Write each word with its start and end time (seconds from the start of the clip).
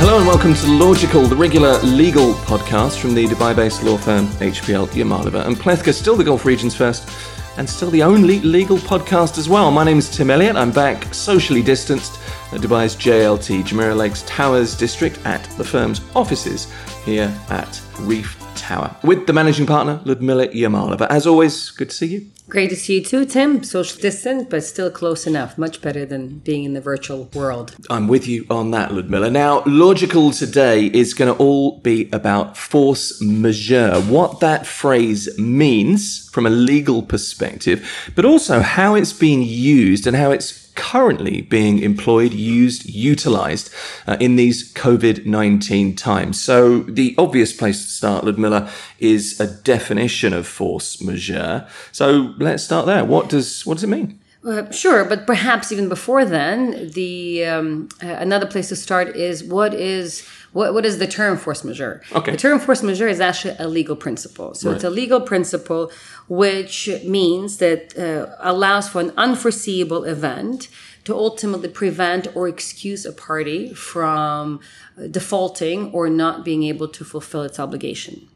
Hello 0.00 0.16
and 0.16 0.28
welcome 0.28 0.54
to 0.54 0.66
Logical, 0.68 1.22
the 1.26 1.34
regular 1.34 1.76
legal 1.80 2.32
podcast 2.34 3.00
from 3.00 3.14
the 3.14 3.26
Dubai-based 3.26 3.82
law 3.82 3.96
firm 3.96 4.26
HPL 4.28 4.86
Yamalova 4.90 5.44
and 5.44 5.56
Plethka, 5.56 5.92
still 5.92 6.14
the 6.14 6.22
Gulf 6.22 6.44
region's 6.44 6.74
first 6.74 7.10
and 7.56 7.68
still 7.68 7.90
the 7.90 8.04
only 8.04 8.38
legal 8.38 8.76
podcast 8.76 9.38
as 9.38 9.48
well. 9.48 9.72
My 9.72 9.82
name 9.82 9.98
is 9.98 10.08
Tim 10.08 10.30
Elliott. 10.30 10.54
I'm 10.54 10.70
back 10.70 11.12
socially 11.12 11.62
distanced 11.62 12.20
at 12.52 12.60
Dubai's 12.60 12.94
JLT, 12.94 13.64
Jumeirah 13.64 13.96
Lakes 13.96 14.22
Towers 14.22 14.76
district 14.76 15.18
at 15.26 15.42
the 15.58 15.64
firm's 15.64 16.00
offices 16.14 16.72
here 17.04 17.36
at 17.50 17.82
Reef 17.98 18.38
Tower 18.58 18.96
with 19.02 19.26
the 19.26 19.32
managing 19.32 19.66
partner, 19.66 20.00
Ludmila 20.04 20.48
Yamalova. 20.48 20.98
But 20.98 21.10
as 21.10 21.26
always, 21.26 21.70
good 21.70 21.90
to 21.90 21.94
see 21.94 22.06
you. 22.06 22.26
Great 22.48 22.70
to 22.70 22.76
see 22.76 22.98
you 22.98 23.04
too, 23.04 23.26
Tim. 23.26 23.62
Social 23.62 24.00
distance, 24.00 24.46
but 24.48 24.64
still 24.64 24.90
close 24.90 25.26
enough. 25.26 25.58
Much 25.58 25.82
better 25.82 26.06
than 26.06 26.38
being 26.38 26.64
in 26.64 26.72
the 26.72 26.80
virtual 26.80 27.28
world. 27.34 27.76
I'm 27.90 28.08
with 28.08 28.26
you 28.26 28.46
on 28.48 28.70
that, 28.70 28.92
Ludmila. 28.92 29.30
Now, 29.30 29.62
Logical 29.66 30.30
today 30.30 30.86
is 30.86 31.12
going 31.12 31.30
to 31.32 31.38
all 31.38 31.78
be 31.80 32.08
about 32.10 32.56
force 32.56 33.20
majeure, 33.20 34.00
what 34.00 34.40
that 34.40 34.66
phrase 34.66 35.38
means 35.38 36.28
from 36.30 36.46
a 36.46 36.50
legal 36.50 37.02
perspective, 37.02 37.86
but 38.14 38.24
also 38.24 38.60
how 38.60 38.94
it's 38.94 39.12
being 39.12 39.42
used 39.42 40.06
and 40.06 40.16
how 40.16 40.30
it's 40.30 40.67
currently 40.78 41.42
being 41.42 41.80
employed, 41.80 42.32
used, 42.32 42.88
utilized 42.88 43.70
uh, 44.06 44.16
in 44.20 44.36
these 44.36 44.72
COVID 44.72 45.26
19 45.26 45.96
times. 45.96 46.40
So, 46.40 46.80
the 46.82 47.14
obvious 47.18 47.52
place 47.52 47.82
to 47.82 47.90
start, 47.90 48.24
Ludmila, 48.24 48.70
is 49.00 49.38
a 49.40 49.46
definition 49.46 50.32
of 50.32 50.46
force 50.46 51.02
majeure. 51.02 51.68
So, 51.92 52.34
let's 52.38 52.62
start 52.62 52.86
there. 52.86 53.04
What 53.04 53.28
does, 53.28 53.66
what 53.66 53.74
does 53.74 53.84
it 53.84 53.88
mean? 53.88 54.20
Uh, 54.48 54.70
sure, 54.70 55.04
but 55.04 55.26
perhaps 55.26 55.70
even 55.70 55.88
before 55.90 56.24
then, 56.24 56.90
the 56.94 57.44
um, 57.44 57.88
uh, 58.02 58.06
another 58.06 58.46
place 58.46 58.68
to 58.70 58.76
start 58.76 59.08
is 59.14 59.44
what 59.44 59.74
is 59.74 60.26
what, 60.52 60.72
what 60.72 60.86
is 60.86 60.96
the 60.98 61.06
term 61.06 61.36
force 61.36 61.62
majeure? 61.64 62.00
Okay. 62.12 62.30
The 62.30 62.38
term 62.38 62.58
force 62.58 62.82
majeure 62.82 63.08
is 63.08 63.20
actually 63.20 63.56
a 63.58 63.68
legal 63.68 63.94
principle. 63.94 64.54
So 64.54 64.68
Right. 64.68 64.76
it's 64.76 64.84
a 64.84 64.90
legal 64.90 65.20
principle 65.20 65.92
which 66.28 66.88
means 67.04 67.58
that 67.58 67.82
uh, 67.98 68.34
allows 68.40 68.88
for 68.88 69.00
an 69.02 69.12
unforeseeable 69.18 70.04
event 70.04 70.68
to 71.04 71.14
ultimately 71.14 71.68
prevent 71.68 72.34
or 72.34 72.48
excuse 72.48 73.04
a 73.04 73.12
party 73.12 73.74
from 73.74 74.60
uh, 74.98 75.08
defaulting 75.08 75.90
or 75.92 76.08
not 76.08 76.44
being 76.44 76.62
able 76.62 76.88
to 76.88 77.04
fulfill 77.04 77.42
its 77.42 77.60
obligation. 77.60 78.28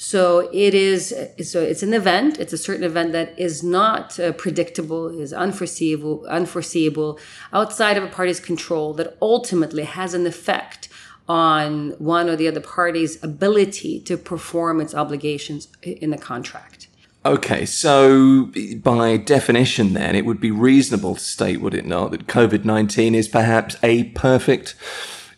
So 0.00 0.48
it 0.52 0.74
is. 0.74 1.12
So 1.42 1.60
it's 1.60 1.82
an 1.82 1.92
event. 1.92 2.38
It's 2.38 2.52
a 2.52 2.58
certain 2.58 2.84
event 2.84 3.10
that 3.12 3.36
is 3.36 3.64
not 3.64 4.18
uh, 4.20 4.30
predictable, 4.30 5.08
is 5.08 5.32
unforeseeable, 5.32 6.24
unforeseeable, 6.26 7.18
outside 7.52 7.96
of 7.96 8.04
a 8.04 8.06
party's 8.06 8.38
control. 8.38 8.94
That 8.94 9.18
ultimately 9.20 9.82
has 9.82 10.14
an 10.14 10.24
effect 10.24 10.88
on 11.28 11.90
one 11.98 12.28
or 12.28 12.36
the 12.36 12.46
other 12.46 12.60
party's 12.60 13.22
ability 13.24 13.98
to 14.00 14.16
perform 14.16 14.80
its 14.80 14.94
obligations 14.94 15.66
in 15.82 16.10
the 16.10 16.16
contract. 16.16 16.86
Okay, 17.26 17.66
so 17.66 18.52
by 18.76 19.16
definition, 19.16 19.94
then, 19.94 20.14
it 20.14 20.24
would 20.24 20.40
be 20.40 20.52
reasonable 20.52 21.16
to 21.16 21.20
state, 21.20 21.60
would 21.60 21.74
it 21.74 21.84
not, 21.84 22.12
that 22.12 22.28
COVID 22.28 22.64
19 22.64 23.16
is 23.16 23.26
perhaps 23.26 23.76
a 23.82 24.04
perfect, 24.04 24.76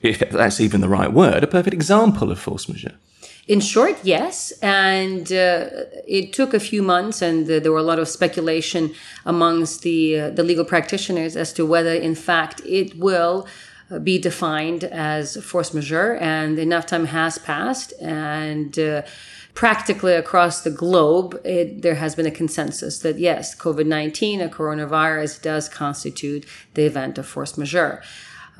if 0.02 0.18
that's 0.18 0.60
even 0.60 0.82
the 0.82 0.88
right 0.88 1.12
word, 1.12 1.42
a 1.42 1.46
perfect 1.46 1.72
example 1.72 2.30
of 2.30 2.38
force 2.38 2.68
majeure. 2.68 2.92
In 3.50 3.60
short, 3.60 3.96
yes. 4.04 4.52
And 4.62 5.26
uh, 5.32 5.66
it 6.06 6.32
took 6.32 6.54
a 6.54 6.60
few 6.70 6.82
months, 6.94 7.20
and 7.20 7.50
uh, 7.50 7.58
there 7.62 7.72
were 7.72 7.84
a 7.86 7.90
lot 7.92 7.98
of 7.98 8.08
speculation 8.08 8.82
amongst 9.24 9.82
the 9.82 10.00
uh, 10.20 10.30
the 10.36 10.44
legal 10.50 10.64
practitioners 10.64 11.36
as 11.36 11.52
to 11.54 11.62
whether, 11.72 11.94
in 12.10 12.14
fact, 12.14 12.56
it 12.64 12.88
will 13.06 13.36
uh, 13.90 13.98
be 13.98 14.16
defined 14.20 14.84
as 14.84 15.36
force 15.50 15.74
majeure. 15.74 16.12
And 16.20 16.58
enough 16.58 16.86
time 16.86 17.06
has 17.06 17.38
passed, 17.38 17.92
and 18.00 18.78
uh, 18.78 19.02
practically 19.52 20.14
across 20.14 20.62
the 20.62 20.74
globe, 20.82 21.30
it, 21.44 21.82
there 21.82 21.98
has 22.04 22.14
been 22.14 22.26
a 22.26 22.36
consensus 22.42 23.00
that 23.00 23.18
yes, 23.18 23.56
COVID 23.66 23.86
nineteen, 23.86 24.40
a 24.40 24.48
coronavirus, 24.48 25.42
does 25.42 25.68
constitute 25.68 26.46
the 26.74 26.84
event 26.84 27.18
of 27.18 27.26
force 27.26 27.58
majeure. 27.58 28.00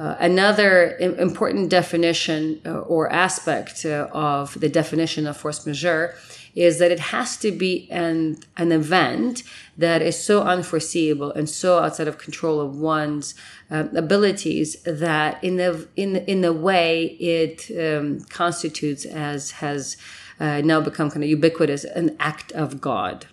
Uh, 0.00 0.16
another 0.18 0.96
important 0.96 1.68
definition 1.68 2.58
uh, 2.64 2.70
or 2.70 3.12
aspect 3.12 3.84
uh, 3.84 4.08
of 4.12 4.58
the 4.58 4.68
definition 4.68 5.26
of 5.26 5.36
force 5.36 5.66
majeure 5.66 6.14
is 6.54 6.78
that 6.78 6.90
it 6.90 6.98
has 6.98 7.36
to 7.36 7.52
be 7.52 7.86
an, 7.90 8.38
an 8.56 8.72
event 8.72 9.42
that 9.76 10.00
is 10.00 10.18
so 10.18 10.42
unforeseeable 10.42 11.30
and 11.32 11.50
so 11.50 11.80
outside 11.80 12.08
of 12.08 12.16
control 12.16 12.62
of 12.62 12.78
one's 12.78 13.34
um, 13.70 13.94
abilities 13.94 14.82
that 14.84 15.42
in 15.44 15.56
the 15.56 15.86
in 15.96 16.16
in 16.16 16.40
the 16.40 16.52
way 16.54 17.04
it 17.20 17.70
um, 17.78 18.20
constitutes 18.30 19.04
as 19.04 19.50
has 19.50 19.98
uh, 20.40 20.60
now 20.62 20.80
become 20.80 21.10
kind 21.10 21.22
of 21.22 21.30
ubiquitous 21.30 21.84
an 21.84 22.16
act 22.18 22.50
of 22.52 22.80
God. 22.80 23.26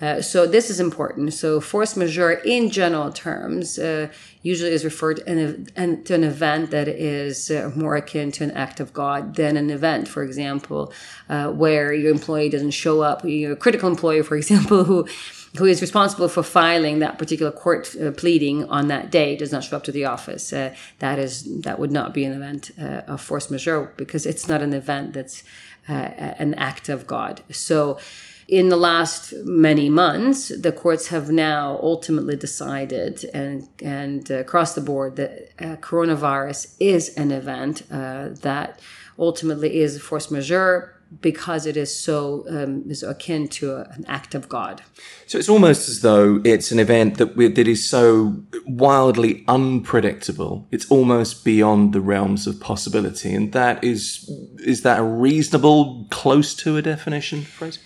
Uh, 0.00 0.20
so 0.20 0.46
this 0.46 0.70
is 0.70 0.80
important. 0.80 1.32
So 1.34 1.60
force 1.60 1.96
majeure, 1.96 2.32
in 2.32 2.70
general 2.70 3.12
terms, 3.12 3.78
uh, 3.78 4.08
usually 4.42 4.70
is 4.70 4.84
referred 4.84 5.20
in 5.20 5.38
a, 5.38 5.80
an, 5.80 6.04
to 6.04 6.14
an 6.14 6.24
event 6.24 6.70
that 6.70 6.88
is 6.88 7.50
uh, 7.50 7.70
more 7.76 7.96
akin 7.96 8.32
to 8.32 8.44
an 8.44 8.50
act 8.52 8.80
of 8.80 8.92
God 8.92 9.36
than 9.36 9.56
an 9.56 9.70
event, 9.70 10.08
for 10.08 10.22
example, 10.22 10.92
uh, 11.28 11.48
where 11.50 11.92
your 11.92 12.10
employee 12.10 12.48
doesn't 12.48 12.72
show 12.72 13.02
up, 13.02 13.24
your 13.24 13.56
critical 13.56 13.88
employee, 13.88 14.22
for 14.22 14.36
example, 14.42 14.84
who 14.84 15.06
who 15.58 15.66
is 15.66 15.82
responsible 15.82 16.28
for 16.28 16.42
filing 16.42 17.00
that 17.00 17.18
particular 17.18 17.52
court 17.52 17.94
uh, 17.96 18.10
pleading 18.12 18.64
on 18.70 18.88
that 18.88 19.10
day 19.10 19.36
does 19.36 19.52
not 19.52 19.62
show 19.62 19.76
up 19.76 19.84
to 19.84 19.92
the 19.92 20.06
office. 20.06 20.50
Uh, 20.50 20.74
that 20.98 21.18
is 21.18 21.60
that 21.60 21.78
would 21.78 21.92
not 21.92 22.14
be 22.14 22.24
an 22.24 22.32
event 22.32 22.70
uh, 22.80 23.02
of 23.06 23.20
force 23.20 23.50
majeure 23.50 23.92
because 23.98 24.24
it's 24.24 24.48
not 24.48 24.62
an 24.62 24.72
event 24.72 25.12
that's 25.12 25.42
uh, 25.88 25.92
an 25.92 26.54
act 26.54 26.88
of 26.88 27.06
God. 27.06 27.42
So 27.50 27.98
in 28.48 28.68
the 28.68 28.76
last 28.76 29.32
many 29.44 29.88
months, 29.88 30.48
the 30.48 30.72
courts 30.72 31.08
have 31.08 31.30
now 31.30 31.78
ultimately 31.82 32.36
decided 32.36 33.24
and 33.32 33.68
and 33.82 34.30
across 34.30 34.74
the 34.74 34.80
board 34.80 35.16
that 35.16 35.50
uh, 35.58 35.76
coronavirus 35.76 36.74
is 36.78 37.14
an 37.16 37.30
event 37.30 37.82
uh, 37.90 38.30
that 38.42 38.80
ultimately 39.18 39.80
is 39.80 40.00
force 40.00 40.30
majeure 40.30 40.94
because 41.20 41.66
it 41.66 41.76
is 41.76 41.96
so 41.96 42.44
um, 42.48 42.84
is 42.88 43.02
akin 43.02 43.48
to 43.48 43.72
a- 43.72 43.88
an 43.96 44.04
act 44.06 44.34
of 44.34 44.48
God. 44.48 44.82
So 45.26 45.38
it's 45.38 45.48
almost 45.48 45.88
as 45.88 46.00
though 46.00 46.40
it's 46.44 46.72
an 46.72 46.78
event 46.78 47.18
that 47.18 47.36
we, 47.36 47.48
that 47.48 47.68
is 47.68 47.88
so 47.88 48.36
wildly 48.66 49.44
unpredictable. 49.48 50.66
It's 50.70 50.90
almost 50.90 51.44
beyond 51.44 51.92
the 51.92 52.00
realms 52.00 52.46
of 52.46 52.60
possibility, 52.60 53.34
and 53.34 53.52
that 53.52 53.82
is 53.84 54.30
is 54.58 54.82
that 54.82 55.00
a 55.00 55.02
reasonable, 55.02 56.06
close 56.10 56.54
to 56.54 56.76
a 56.76 56.82
definition 56.82 57.42
phrase? 57.42 57.78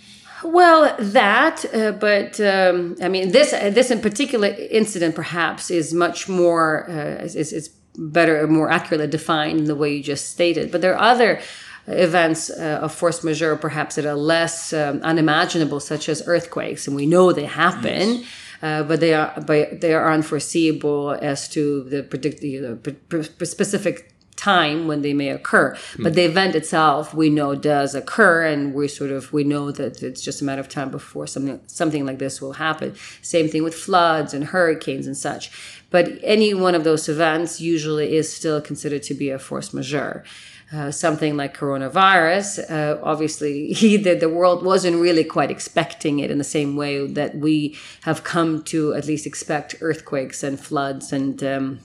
Well, 0.44 0.94
that, 0.98 1.64
uh, 1.74 1.92
but 1.92 2.38
um, 2.40 2.96
I 3.02 3.08
mean, 3.08 3.32
this 3.32 3.52
uh, 3.52 3.70
this 3.70 3.90
in 3.90 4.00
particular 4.00 4.48
incident 4.70 5.14
perhaps 5.14 5.70
is 5.70 5.92
much 5.92 6.28
more 6.28 6.88
uh, 6.90 7.24
is, 7.24 7.34
is 7.34 7.52
is 7.52 7.68
better, 7.98 8.46
more 8.46 8.70
accurately 8.70 9.06
defined 9.06 9.58
in 9.60 9.64
the 9.64 9.74
way 9.74 9.94
you 9.94 10.02
just 10.02 10.28
stated. 10.28 10.70
But 10.70 10.80
there 10.82 10.94
are 10.94 11.12
other 11.12 11.40
events 11.86 12.50
uh, 12.50 12.80
of 12.82 12.92
force 12.92 13.22
majeure, 13.22 13.56
perhaps 13.56 13.94
that 13.96 14.06
are 14.06 14.14
less 14.16 14.72
um, 14.72 15.00
unimaginable, 15.02 15.80
such 15.80 16.08
as 16.08 16.22
earthquakes, 16.26 16.86
and 16.86 16.96
we 16.96 17.06
know 17.06 17.32
they 17.32 17.44
happen. 17.44 18.24
Uh, 18.62 18.82
but 18.82 19.00
they 19.00 19.12
are 19.12 19.34
but 19.46 19.82
they 19.82 19.92
are 19.92 20.10
unforeseeable 20.10 21.10
as 21.20 21.46
to 21.46 21.84
the 21.84 22.02
predict 22.02 22.40
the 22.40 22.76
p- 22.82 22.92
p- 22.92 23.22
specific 23.44 24.15
time 24.36 24.86
when 24.86 25.02
they 25.02 25.12
may 25.12 25.30
occur. 25.30 25.76
But 25.98 26.14
the 26.14 26.24
event 26.24 26.54
itself, 26.54 27.14
we 27.14 27.30
know 27.30 27.54
does 27.54 27.94
occur, 27.94 28.44
and 28.44 28.74
we 28.74 28.88
sort 28.88 29.10
of 29.10 29.32
we 29.32 29.44
know 29.44 29.70
that 29.72 30.02
it's 30.02 30.20
just 30.20 30.42
a 30.42 30.44
matter 30.44 30.60
of 30.60 30.68
time 30.68 30.90
before 30.90 31.26
something 31.26 31.60
something 31.66 32.06
like 32.06 32.18
this 32.18 32.40
will 32.40 32.54
happen. 32.54 32.94
Same 33.22 33.48
thing 33.48 33.64
with 33.64 33.74
floods 33.74 34.34
and 34.34 34.44
hurricanes 34.44 35.06
and 35.06 35.16
such. 35.16 35.50
But 35.90 36.18
any 36.22 36.52
one 36.52 36.74
of 36.74 36.84
those 36.84 37.08
events 37.08 37.60
usually 37.60 38.16
is 38.16 38.32
still 38.32 38.60
considered 38.60 39.02
to 39.04 39.14
be 39.14 39.30
a 39.30 39.38
force 39.38 39.72
majeure. 39.72 40.24
Uh, 40.72 40.90
something 40.90 41.36
like 41.36 41.56
coronavirus, 41.56 42.68
uh, 42.68 42.98
obviously, 43.00 43.72
the, 43.98 44.14
the 44.14 44.28
world 44.28 44.64
wasn't 44.64 45.00
really 45.00 45.22
quite 45.22 45.48
expecting 45.48 46.18
it 46.18 46.28
in 46.28 46.38
the 46.38 46.44
same 46.44 46.74
way 46.74 47.06
that 47.06 47.36
we 47.36 47.76
have 48.02 48.24
come 48.24 48.64
to 48.64 48.92
at 48.94 49.06
least 49.06 49.26
expect 49.26 49.76
earthquakes 49.80 50.42
and 50.42 50.58
floods 50.58 51.12
and 51.12 51.44
um, 51.44 51.78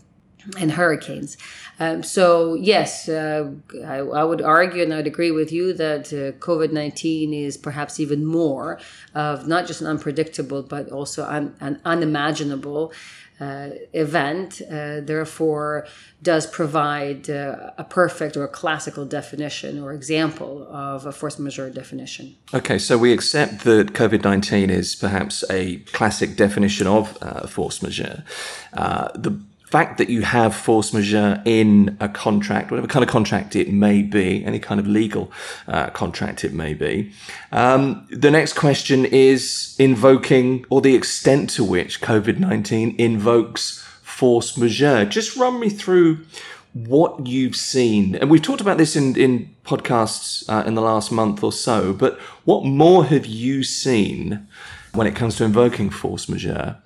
and 0.57 0.71
hurricanes. 0.71 1.38
Um, 1.79 2.03
so 2.03 2.53
yes, 2.55 3.09
uh, 3.09 3.51
I, 3.85 3.97
I 3.97 4.23
would 4.23 4.41
argue 4.41 4.83
and 4.83 4.93
I'd 4.93 5.07
agree 5.07 5.31
with 5.31 5.51
you 5.51 5.73
that 5.73 6.13
uh, 6.13 6.38
COVID 6.39 6.71
nineteen 6.71 7.33
is 7.33 7.57
perhaps 7.57 7.99
even 7.99 8.25
more 8.25 8.79
of 9.15 9.47
not 9.47 9.67
just 9.67 9.81
an 9.81 9.88
unpredictable 9.88 10.63
but 10.63 10.91
also 10.91 11.25
un, 11.25 11.55
an 11.59 11.81
unimaginable 11.85 12.93
uh, 13.41 13.71
event. 13.93 14.61
Uh, 14.61 15.01
therefore, 15.01 15.88
does 16.21 16.45
provide 16.45 17.27
uh, 17.27 17.71
a 17.75 17.83
perfect 17.83 18.38
or 18.38 18.43
a 18.43 18.47
classical 18.47 19.03
definition 19.03 19.81
or 19.81 19.93
example 19.93 20.67
of 20.69 21.07
a 21.07 21.11
force 21.11 21.39
majeure 21.39 21.71
definition. 21.71 22.35
Okay, 22.53 22.77
so 22.77 22.99
we 22.99 23.11
accept 23.11 23.63
that 23.63 23.93
COVID 23.93 24.23
19 24.23 24.69
is 24.69 24.95
perhaps 24.95 25.43
a 25.49 25.77
classic 25.91 26.35
definition 26.35 26.85
of 26.85 27.17
uh, 27.23 27.47
force 27.47 27.81
majeure. 27.81 28.23
The 28.73 29.41
fact 29.71 29.97
that 29.97 30.09
you 30.09 30.21
have 30.21 30.53
force 30.53 30.94
majeure 30.94 31.41
in 31.45 31.95
a 32.01 32.09
contract, 32.09 32.71
whatever 32.71 32.88
kind 32.88 33.03
of 33.03 33.09
contract 33.09 33.56
it 33.56 33.71
may 33.71 34.01
be, 34.01 34.44
any 34.44 34.59
kind 34.59 34.81
of 34.81 34.85
legal 34.85 35.31
uh, 35.69 35.89
contract 35.91 36.44
it 36.44 36.53
may 36.53 36.73
be. 36.73 37.12
Um, 37.53 38.06
the 38.12 38.29
next 38.29 38.53
question 38.53 39.06
is 39.06 39.75
invoking 39.79 40.65
or 40.69 40.81
the 40.81 40.94
extent 40.94 41.50
to 41.51 41.63
which 41.63 42.01
COVID 42.01 42.38
19 42.38 42.95
invokes 42.97 43.81
force 44.03 44.57
majeure. 44.57 45.06
Just 45.06 45.38
run 45.38 45.59
me 45.59 45.69
through 45.69 46.25
what 46.74 47.25
you've 47.25 47.56
seen. 47.56 48.15
And 48.15 48.29
we've 48.29 48.41
talked 48.41 48.62
about 48.62 48.77
this 48.77 48.95
in, 48.97 49.15
in 49.15 49.56
podcasts 49.65 50.44
uh, 50.50 50.65
in 50.67 50.75
the 50.75 50.81
last 50.81 51.13
month 51.13 51.44
or 51.44 51.51
so, 51.53 51.94
but 51.94 52.19
what 52.44 52.65
more 52.65 53.06
have 53.06 53.25
you 53.25 53.63
seen 53.63 54.47
when 54.94 55.07
it 55.07 55.15
comes 55.15 55.38
to 55.38 55.45
invoking 55.45 55.89
force 55.89 56.27
majeure 56.27 56.77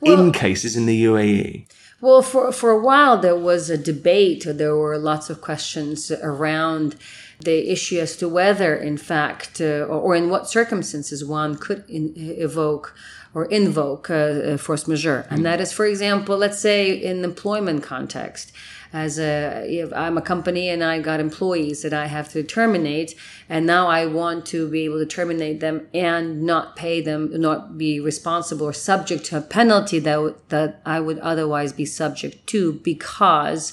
well, 0.00 0.20
in 0.20 0.32
cases 0.32 0.76
in 0.76 0.86
the 0.86 1.04
UAE? 1.04 1.66
Well, 2.02 2.22
for, 2.22 2.50
for 2.50 2.70
a 2.70 2.80
while, 2.80 3.18
there 3.18 3.36
was 3.36 3.68
a 3.68 3.76
debate. 3.76 4.44
There 4.46 4.76
were 4.76 4.96
lots 4.98 5.28
of 5.28 5.42
questions 5.42 6.10
around 6.10 6.96
the 7.40 7.70
issue 7.70 7.98
as 7.98 8.16
to 8.16 8.28
whether, 8.28 8.74
in 8.74 8.96
fact, 8.96 9.60
uh, 9.60 9.84
or, 9.84 10.00
or, 10.00 10.16
in 10.16 10.30
what 10.30 10.48
circumstances 10.48 11.24
one 11.24 11.56
could 11.56 11.84
in, 11.88 12.12
evoke 12.16 12.94
or 13.34 13.44
invoke 13.46 14.10
uh, 14.10 14.56
force 14.56 14.88
majeure. 14.88 15.26
And 15.30 15.44
that 15.44 15.60
is, 15.60 15.72
for 15.72 15.86
example, 15.86 16.36
let's 16.36 16.58
say 16.58 16.90
in 16.90 17.22
employment 17.22 17.82
context, 17.82 18.52
as 18.92 19.18
a 19.18 19.90
I'm 19.94 20.18
a 20.18 20.22
company 20.22 20.68
and 20.68 20.82
I 20.82 21.00
got 21.00 21.20
employees 21.20 21.82
that 21.82 21.92
I 21.92 22.06
have 22.06 22.28
to 22.30 22.42
terminate, 22.42 23.14
and 23.48 23.66
now 23.66 23.86
I 23.86 24.06
want 24.06 24.46
to 24.46 24.68
be 24.68 24.84
able 24.84 24.98
to 24.98 25.06
terminate 25.06 25.60
them 25.60 25.86
and 25.94 26.42
not 26.42 26.76
pay 26.76 27.00
them, 27.00 27.30
not 27.40 27.78
be 27.78 28.00
responsible 28.00 28.66
or 28.66 28.72
subject 28.72 29.24
to 29.26 29.38
a 29.38 29.40
penalty 29.40 29.98
that 30.00 30.48
that 30.48 30.80
I 30.84 31.00
would 31.00 31.18
otherwise 31.20 31.72
be 31.72 31.84
subject 31.84 32.46
to 32.48 32.72
because 32.72 33.72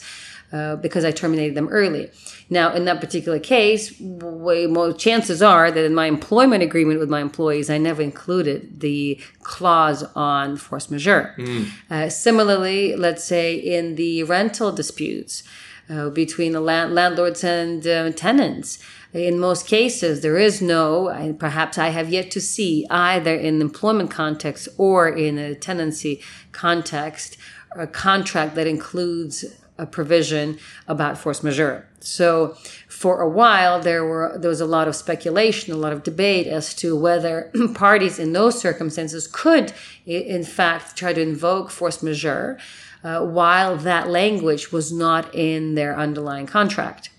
uh, 0.51 0.77
because 0.77 1.03
I 1.03 1.11
terminated 1.11 1.55
them 1.55 1.67
early. 1.67 2.09
Now, 2.49 2.73
in 2.73 2.85
that 2.85 3.01
particular 3.01 3.39
case, 3.39 3.93
way 3.99 4.65
more 4.65 4.93
chances 4.93 5.41
are 5.41 5.69
that 5.69 5.83
in 5.83 5.93
my 5.93 6.05
employment 6.05 6.63
agreement 6.63 6.99
with 6.99 7.09
my 7.09 7.19
employees, 7.19 7.69
I 7.69 7.77
never 7.77 8.01
included 8.01 8.79
the 8.79 9.19
clause 9.43 10.03
on 10.15 10.55
force 10.55 10.89
majeure. 10.89 11.35
Mm. 11.37 11.67
Uh, 11.89 12.09
similarly, 12.09 12.95
let's 12.95 13.23
say 13.23 13.55
in 13.55 13.95
the 13.95 14.23
rental 14.23 14.71
disputes 14.71 15.43
uh, 15.89 16.09
between 16.09 16.53
the 16.53 16.61
land- 16.61 16.93
landlords 16.93 17.43
and 17.43 17.85
uh, 17.85 18.11
tenants, 18.11 18.79
in 19.13 19.39
most 19.39 19.67
cases, 19.67 20.21
there 20.21 20.37
is 20.37 20.61
no, 20.61 21.07
and 21.07 21.39
perhaps 21.39 21.77
I 21.77 21.89
have 21.89 22.09
yet 22.09 22.29
to 22.31 22.41
see 22.41 22.85
either 22.89 23.33
in 23.33 23.61
employment 23.61 24.11
context 24.11 24.67
or 24.77 25.07
in 25.09 25.37
a 25.37 25.55
tenancy 25.55 26.21
context, 26.51 27.37
a 27.75 27.87
contract 27.87 28.55
that 28.55 28.67
includes 28.67 29.45
a 29.77 29.85
provision 29.85 30.57
about 30.87 31.17
force 31.17 31.43
majeure. 31.43 31.87
So 31.99 32.55
for 32.87 33.21
a 33.21 33.29
while 33.29 33.79
there 33.79 34.05
were 34.05 34.37
there 34.37 34.49
was 34.49 34.61
a 34.61 34.65
lot 34.65 34.87
of 34.87 34.95
speculation, 34.95 35.73
a 35.73 35.77
lot 35.77 35.93
of 35.93 36.03
debate 36.03 36.47
as 36.47 36.73
to 36.75 36.95
whether 36.95 37.51
parties 37.73 38.19
in 38.19 38.33
those 38.33 38.59
circumstances 38.59 39.27
could 39.27 39.73
in 40.05 40.43
fact 40.43 40.95
try 40.95 41.13
to 41.13 41.21
invoke 41.21 41.69
force 41.69 42.01
majeure 42.01 42.57
uh, 43.03 43.21
while 43.25 43.75
that 43.77 44.09
language 44.09 44.71
was 44.71 44.91
not 44.91 45.33
in 45.33 45.75
their 45.75 45.97
underlying 45.97 46.45
contract. 46.45 47.09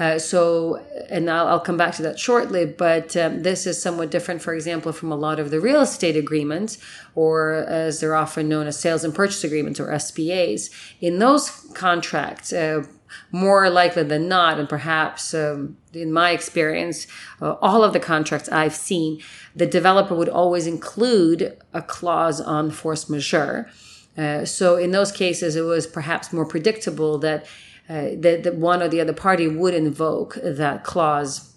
Uh, 0.00 0.18
so, 0.18 0.82
and 1.10 1.28
I'll, 1.28 1.46
I'll, 1.46 1.60
come 1.60 1.76
back 1.76 1.94
to 1.96 2.02
that 2.04 2.18
shortly, 2.18 2.64
but 2.64 3.14
um, 3.18 3.42
this 3.42 3.66
is 3.66 3.80
somewhat 3.80 4.10
different, 4.10 4.40
for 4.40 4.54
example, 4.54 4.92
from 4.92 5.12
a 5.12 5.16
lot 5.16 5.38
of 5.38 5.50
the 5.50 5.60
real 5.60 5.82
estate 5.82 6.16
agreements, 6.16 6.78
or 7.14 7.52
as 7.52 8.00
they're 8.00 8.16
often 8.16 8.48
known 8.48 8.66
as 8.66 8.80
sales 8.80 9.04
and 9.04 9.14
purchase 9.14 9.44
agreements 9.44 9.78
or 9.78 9.96
SPAs. 9.98 10.70
In 11.02 11.18
those 11.18 11.50
contracts, 11.74 12.50
uh, 12.50 12.84
more 13.30 13.68
likely 13.68 14.02
than 14.04 14.26
not, 14.26 14.58
and 14.58 14.70
perhaps 14.70 15.34
um, 15.34 15.76
in 15.92 16.10
my 16.10 16.30
experience, 16.30 17.06
uh, 17.42 17.56
all 17.60 17.84
of 17.84 17.92
the 17.92 18.00
contracts 18.00 18.48
I've 18.48 18.74
seen, 18.74 19.20
the 19.54 19.66
developer 19.66 20.14
would 20.14 20.30
always 20.30 20.66
include 20.66 21.58
a 21.74 21.82
clause 21.82 22.40
on 22.40 22.70
force 22.70 23.10
majeure. 23.10 23.68
Uh, 24.16 24.46
so 24.46 24.76
in 24.76 24.92
those 24.92 25.12
cases, 25.12 25.56
it 25.56 25.62
was 25.62 25.86
perhaps 25.86 26.32
more 26.32 26.46
predictable 26.46 27.18
that 27.18 27.44
uh, 27.90 28.10
that, 28.20 28.54
one 28.54 28.80
or 28.80 28.88
the 28.88 29.00
other 29.00 29.12
party 29.12 29.48
would 29.48 29.74
invoke 29.74 30.38
that 30.44 30.84
clause 30.84 31.52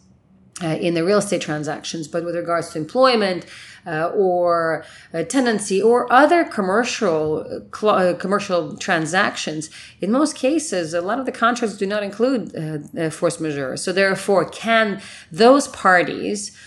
uh, 0.64 0.68
in 0.68 0.96
the 0.96 1.04
real 1.04 1.20
estate 1.20 1.42
transactions. 1.42 2.08
But 2.08 2.26
with 2.26 2.36
regards 2.36 2.72
to 2.72 2.80
employment 2.80 3.46
uh, 3.86 4.08
or 4.16 4.84
tenancy 5.30 5.80
or 5.80 6.12
other 6.12 6.44
commercial 6.44 7.64
cl- 7.76 7.96
uh, 7.96 8.14
commercial 8.16 8.76
transactions, 8.78 9.70
in 10.02 10.12
most 10.12 10.36
cases, 10.36 10.96
a 10.96 11.02
lot 11.02 11.20
of 11.20 11.28
the 11.28 11.32
contracts 11.32 11.78
do 11.78 11.86
not 11.86 12.02
include 12.02 12.56
uh, 12.98 13.12
force 13.12 13.40
majeure. 13.40 13.78
So 13.78 13.92
therefore, 13.92 14.46
can 14.50 15.02
those 15.32 15.68
parties 15.68 16.58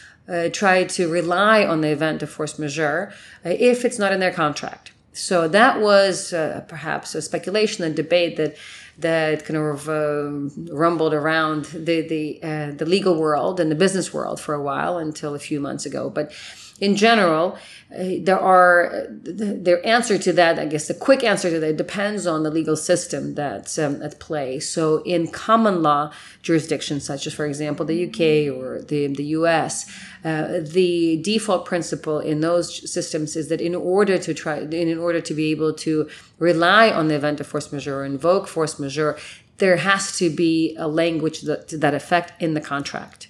try 0.53 0.85
to 0.85 1.09
rely 1.09 1.65
on 1.65 1.81
the 1.81 1.89
event 1.89 2.23
of 2.23 2.31
force 2.31 2.59
majeure 2.59 3.13
if 3.45 3.85
it's 3.85 3.99
not 3.99 4.13
in 4.13 4.21
their 4.21 4.33
contract? 4.33 4.93
So 5.13 5.49
that 5.49 5.81
was 5.81 6.31
perhaps 6.69 7.15
a 7.15 7.23
speculation 7.23 7.85
and 7.85 7.97
debate 7.97 8.37
that 8.37 8.57
that 8.99 9.45
kind 9.45 9.57
of 9.59 9.89
uh, 9.89 10.31
rumbled 10.73 11.13
around 11.13 11.67
the 11.67 12.01
the 12.01 12.43
uh, 12.43 12.71
the 12.73 12.87
legal 12.87 13.15
world 13.17 13.61
and 13.61 13.71
the 13.71 13.75
business 13.75 14.13
world 14.13 14.41
for 14.41 14.55
a 14.55 14.63
while 14.63 14.99
until 14.99 15.35
a 15.35 15.39
few 15.39 15.61
months 15.61 15.85
ago. 15.85 16.09
But 16.09 16.33
in 16.79 16.95
general, 16.95 17.57
uh, 17.91 18.19
there 18.21 18.39
are 18.39 19.07
their 19.09 19.85
answer 19.87 20.19
to 20.19 20.33
that. 20.35 20.59
I 20.59 20.67
guess 20.67 20.89
the 20.89 20.95
quick 20.95 21.25
answer 21.25 21.49
to 21.49 21.59
that 21.61 21.77
depends 21.77 22.27
on 22.27 22.43
the 22.43 22.51
legal 22.51 22.77
system 22.77 23.35
that's 23.35 23.79
um, 23.79 24.03
at 24.03 24.21
play. 24.21 24.61
So, 24.61 25.03
in 25.05 25.29
common 25.29 25.83
law 25.83 26.13
jurisdictions, 26.43 27.05
such 27.05 27.27
as, 27.27 27.33
for 27.33 27.47
example, 27.47 27.87
the 27.87 28.05
UK 28.07 28.55
or 28.55 28.83
the 28.83 29.07
the 29.07 29.25
US, 29.39 29.91
uh, 30.23 30.61
the 30.61 31.17
default 31.23 31.65
principle 31.65 32.19
in 32.19 32.41
those 32.41 32.91
systems 32.91 33.37
is 33.37 33.49
that 33.49 33.63
in 33.63 33.75
order 33.75 34.19
to 34.19 34.35
try, 34.35 34.59
in 34.59 34.99
order 34.99 35.23
to 35.23 35.33
be 35.33 35.51
able 35.51 35.73
to 35.75 36.11
rely 36.39 36.91
on 36.91 37.09
the 37.09 37.15
event 37.15 37.41
of 37.41 37.47
force 37.47 37.73
majeure 37.73 38.01
or 38.01 38.05
invoke 38.05 38.49
force 38.49 38.79
majeure, 38.79 39.17
there 39.59 39.79
has 39.79 40.19
to 40.19 40.29
be 40.29 40.77
a 40.77 40.89
language 40.89 41.43
that, 41.43 41.69
to 41.69 41.79
that 41.79 41.95
effect 41.95 42.33
in 42.43 42.53
the 42.53 42.61
contract. 42.61 43.26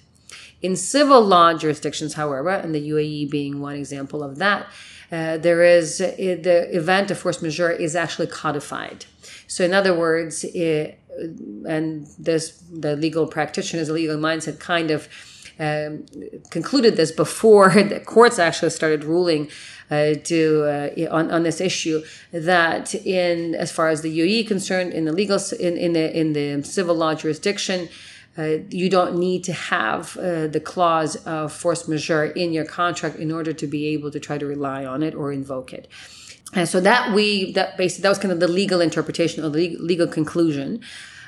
In 0.61 0.75
civil 0.75 1.21
law 1.21 1.53
jurisdictions, 1.53 2.15
however, 2.15 2.49
and 2.49 2.73
the 2.73 2.89
UAE 2.89 3.29
being 3.29 3.61
one 3.61 3.75
example 3.75 4.23
of 4.23 4.37
that, 4.37 4.67
uh, 5.11 5.37
there 5.37 5.63
is 5.63 6.01
uh, 6.01 6.13
the 6.17 6.67
event 6.75 7.11
of 7.11 7.17
force 7.17 7.41
majeure 7.41 7.71
is 7.71 7.95
actually 7.95 8.27
codified. 8.27 9.05
So, 9.47 9.63
in 9.63 9.73
other 9.73 9.97
words, 9.97 10.43
it, 10.43 10.99
and 11.65 12.07
this 12.19 12.63
the 12.71 12.95
legal 12.95 13.27
practitioners, 13.27 13.87
the 13.87 13.93
legal 13.93 14.17
mindset 14.17 14.59
kind 14.59 14.91
of 14.91 15.07
um, 15.59 16.05
concluded 16.49 16.97
this 16.97 17.11
before 17.11 17.69
the 17.83 17.99
courts 17.99 18.37
actually 18.37 18.69
started 18.69 19.03
ruling 19.03 19.49
uh, 19.89 20.15
to 20.23 20.63
uh, 20.65 21.09
on, 21.09 21.31
on 21.31 21.43
this 21.43 21.61
issue 21.61 22.03
that 22.31 22.93
in 22.93 23.55
as 23.55 23.71
far 23.71 23.87
as 23.89 24.01
the 24.01 24.19
UAE 24.19 24.47
concerned 24.47 24.93
in 24.93 25.05
the 25.05 25.13
legal 25.13 25.39
in, 25.59 25.77
in 25.77 25.93
the 25.93 26.19
in 26.19 26.33
the 26.33 26.63
civil 26.63 26.95
law 26.95 27.15
jurisdiction 27.15 27.89
uh, 28.37 28.57
you 28.69 28.89
don't 28.89 29.17
need 29.17 29.43
to 29.43 29.53
have 29.53 30.15
uh, 30.17 30.47
the 30.47 30.59
clause 30.59 31.15
of 31.25 31.51
force 31.51 31.87
majeure 31.87 32.25
in 32.25 32.53
your 32.53 32.65
contract 32.65 33.15
in 33.15 33.31
order 33.31 33.51
to 33.53 33.65
be 33.65 33.87
able 33.87 34.11
to 34.11 34.19
try 34.19 34.37
to 34.37 34.45
rely 34.45 34.85
on 34.85 35.01
it 35.01 35.15
or 35.15 35.31
invoke 35.31 35.73
it. 35.73 35.87
And 36.53 36.69
so 36.69 36.79
that 36.81 37.13
we 37.13 37.51
that 37.53 37.77
basically 37.77 38.03
that 38.03 38.09
was 38.09 38.19
kind 38.19 38.31
of 38.31 38.39
the 38.39 38.47
legal 38.47 38.79
interpretation 38.79 39.43
or 39.43 39.49
the 39.49 39.75
legal 39.77 40.07
conclusion. 40.07 40.81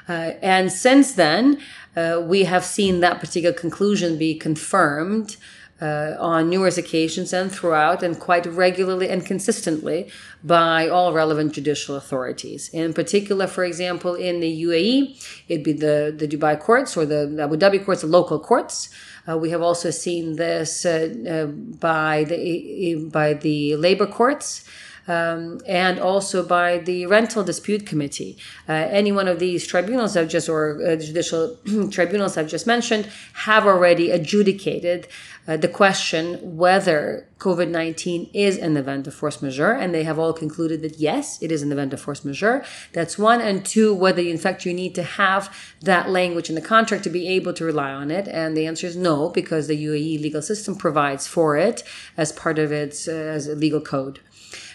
Uh, 0.07 0.33
and 0.41 0.71
since 0.71 1.13
then, 1.13 1.59
uh, 1.95 2.21
we 2.23 2.45
have 2.45 2.63
seen 2.63 2.99
that 3.01 3.19
particular 3.19 3.55
conclusion 3.55 4.17
be 4.17 4.33
confirmed 4.35 5.37
uh, 5.81 6.15
on 6.19 6.49
numerous 6.49 6.77
occasions 6.77 7.33
and 7.33 7.51
throughout, 7.51 8.03
and 8.03 8.19
quite 8.19 8.45
regularly 8.45 9.09
and 9.09 9.25
consistently 9.25 10.09
by 10.43 10.87
all 10.87 11.13
relevant 11.13 11.53
judicial 11.53 11.95
authorities. 11.95 12.69
In 12.69 12.93
particular, 12.93 13.47
for 13.47 13.63
example, 13.63 14.15
in 14.15 14.39
the 14.39 14.63
UAE, 14.63 15.43
it'd 15.47 15.63
be 15.63 15.73
the, 15.73 16.13
the 16.15 16.27
Dubai 16.27 16.59
courts 16.59 16.97
or 16.97 17.05
the 17.05 17.37
Abu 17.41 17.57
Dhabi 17.57 17.83
courts, 17.83 18.01
the 18.01 18.07
local 18.07 18.39
courts. 18.39 18.89
Uh, 19.27 19.37
we 19.37 19.49
have 19.51 19.61
also 19.61 19.91
seen 19.91 20.37
this 20.37 20.85
uh, 20.85 21.13
uh 21.29 21.45
by 21.45 22.23
the 22.23 23.09
by 23.11 23.33
the 23.33 23.75
labor 23.75 24.07
courts 24.07 24.65
um, 25.09 25.59
and 25.65 25.99
also 25.99 26.45
by 26.45 26.77
the 26.77 27.05
rental 27.07 27.43
dispute 27.43 27.85
committee. 27.85 28.37
Uh, 28.67 28.73
any 28.73 29.11
one 29.11 29.27
of 29.27 29.39
these 29.39 29.65
tribunals 29.65 30.15
I've 30.15 30.29
just 30.29 30.47
or 30.47 30.79
uh, 30.85 30.95
judicial 30.95 31.57
tribunals 31.91 32.37
I've 32.37 32.47
just 32.47 32.67
mentioned 32.67 33.09
have 33.33 33.65
already 33.65 34.11
adjudicated 34.11 35.07
uh, 35.47 35.57
the 35.57 35.67
question 35.67 36.37
whether 36.57 37.27
COVID 37.39 37.69
19 37.69 38.29
is 38.33 38.57
an 38.57 38.77
event 38.77 39.07
of 39.07 39.15
force 39.15 39.41
majeure, 39.41 39.71
and 39.71 39.95
they 39.95 40.03
have 40.03 40.19
all 40.19 40.31
concluded 40.31 40.83
that 40.83 40.99
yes, 40.99 41.41
it 41.41 41.51
is 41.51 41.63
an 41.63 41.71
event 41.71 41.91
of 41.91 41.99
force 41.99 42.23
majeure. 42.23 42.63
That's 42.93 43.17
one. 43.17 43.41
And 43.41 43.65
two, 43.65 43.91
whether 43.95 44.21
in 44.21 44.37
fact 44.37 44.63
you 44.65 44.73
need 44.75 44.93
to 44.95 45.03
have 45.03 45.73
that 45.81 46.09
language 46.09 46.49
in 46.49 46.55
the 46.55 46.61
contract 46.61 47.03
to 47.05 47.09
be 47.09 47.27
able 47.29 47.53
to 47.53 47.65
rely 47.65 47.91
on 47.91 48.11
it. 48.11 48.27
And 48.27 48.55
the 48.55 48.67
answer 48.67 48.85
is 48.85 48.95
no, 48.95 49.29
because 49.29 49.67
the 49.67 49.85
UAE 49.85 50.21
legal 50.21 50.43
system 50.43 50.75
provides 50.75 51.25
for 51.25 51.57
it 51.57 51.83
as 52.15 52.31
part 52.31 52.59
of 52.59 52.71
its 52.71 53.07
uh, 53.07 53.41
legal 53.55 53.81
code. 53.81 54.19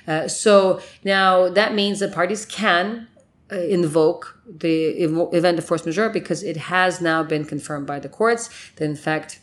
Uh, 0.06 0.28
so 0.28 0.80
now 1.04 1.48
that 1.48 1.74
means 1.74 2.00
that 2.00 2.12
parties 2.12 2.44
can 2.46 3.08
uh, 3.52 3.56
invoke 3.56 4.38
the 4.46 4.88
event 5.32 5.58
of 5.58 5.64
force 5.64 5.84
majeure 5.84 6.08
because 6.08 6.42
it 6.42 6.56
has 6.56 7.00
now 7.00 7.22
been 7.22 7.44
confirmed 7.44 7.86
by 7.86 7.98
the 7.98 8.08
courts 8.08 8.50
that 8.76 8.84
in 8.84 8.96
fact 8.96 9.40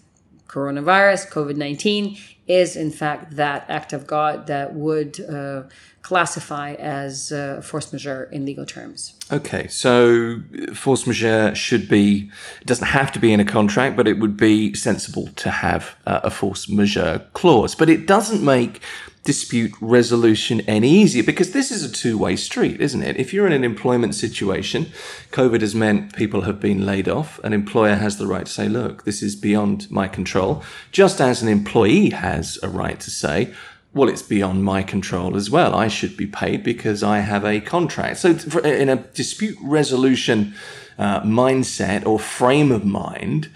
coronavirus 0.48 1.30
covid-19 1.30 2.20
is 2.48 2.76
in 2.76 2.92
fact 2.92 3.36
that 3.36 3.64
act 3.70 3.94
of 3.94 4.06
god 4.06 4.48
that 4.48 4.74
would 4.74 5.20
uh, 5.30 5.64
classify 6.02 6.74
as 6.74 7.32
uh, 7.32 7.62
force 7.62 7.94
majeure 7.94 8.24
in 8.32 8.46
legal 8.46 8.66
terms. 8.66 9.14
Okay 9.32 9.68
so 9.68 10.42
force 10.74 11.06
majeure 11.06 11.54
should 11.56 11.88
be 11.88 12.32
doesn't 12.66 12.88
have 12.88 13.12
to 13.12 13.20
be 13.20 13.32
in 13.32 13.40
a 13.40 13.46
contract 13.46 13.96
but 13.96 14.08
it 14.08 14.20
would 14.20 14.36
be 14.36 14.74
sensible 14.74 15.28
to 15.36 15.50
have 15.50 15.96
uh, 16.08 16.22
a 16.24 16.30
force 16.30 16.68
majeure 16.68 17.20
clause. 17.34 17.76
But 17.76 17.90
it 17.90 18.08
doesn't 18.08 18.44
make 18.44 18.82
dispute 19.24 19.74
resolution 19.80 20.62
any 20.62 20.90
easier 20.90 21.22
because 21.22 21.52
this 21.52 21.72
is 21.72 21.84
a 21.84 21.92
two 21.92 22.18
way 22.18 22.36
street, 22.36 22.82
isn't 22.82 23.04
it? 23.04 23.18
If 23.18 23.34
you're 23.34 23.46
in 23.46 23.54
an 23.54 23.64
employment 23.64 24.16
situation, 24.16 24.92
COVID 25.32 25.62
has 25.62 25.76
meant 25.76 26.16
people 26.16 26.42
have 26.42 26.60
been 26.60 26.86
laid 26.86 27.08
off. 27.08 27.40
An 27.44 27.54
employer 27.54 27.96
has 27.96 28.18
the 28.18 28.28
right 28.28 28.46
to 28.46 28.52
say, 28.52 28.68
look, 28.68 29.04
this 29.04 29.22
is 29.22 29.36
beyond 29.36 29.90
my 29.92 30.08
control, 30.08 30.64
just 30.92 31.22
as 31.22 31.42
an 31.44 31.50
employee 31.50 32.10
has 32.10 32.58
a 32.64 32.70
right 32.70 33.00
to 33.00 33.12
say, 33.12 33.54
well, 33.94 34.10
it's 34.10 34.22
beyond 34.22 34.64
my 34.64 34.84
control 34.84 35.36
as 35.36 35.50
well. 35.50 35.76
I 35.76 35.90
should 35.90 36.16
be 36.16 36.26
paid 36.26 36.64
because 36.64 37.04
I 37.04 37.20
have 37.20 37.44
a 37.44 37.60
contract. 37.60 38.18
So, 38.18 38.30
in 38.64 38.88
a 38.88 38.96
dispute 38.96 39.58
resolution 39.62 40.56
uh, 40.98 41.22
mindset 41.22 42.06
or 42.06 42.18
frame 42.18 42.72
of 42.72 42.86
mind, 42.86 43.50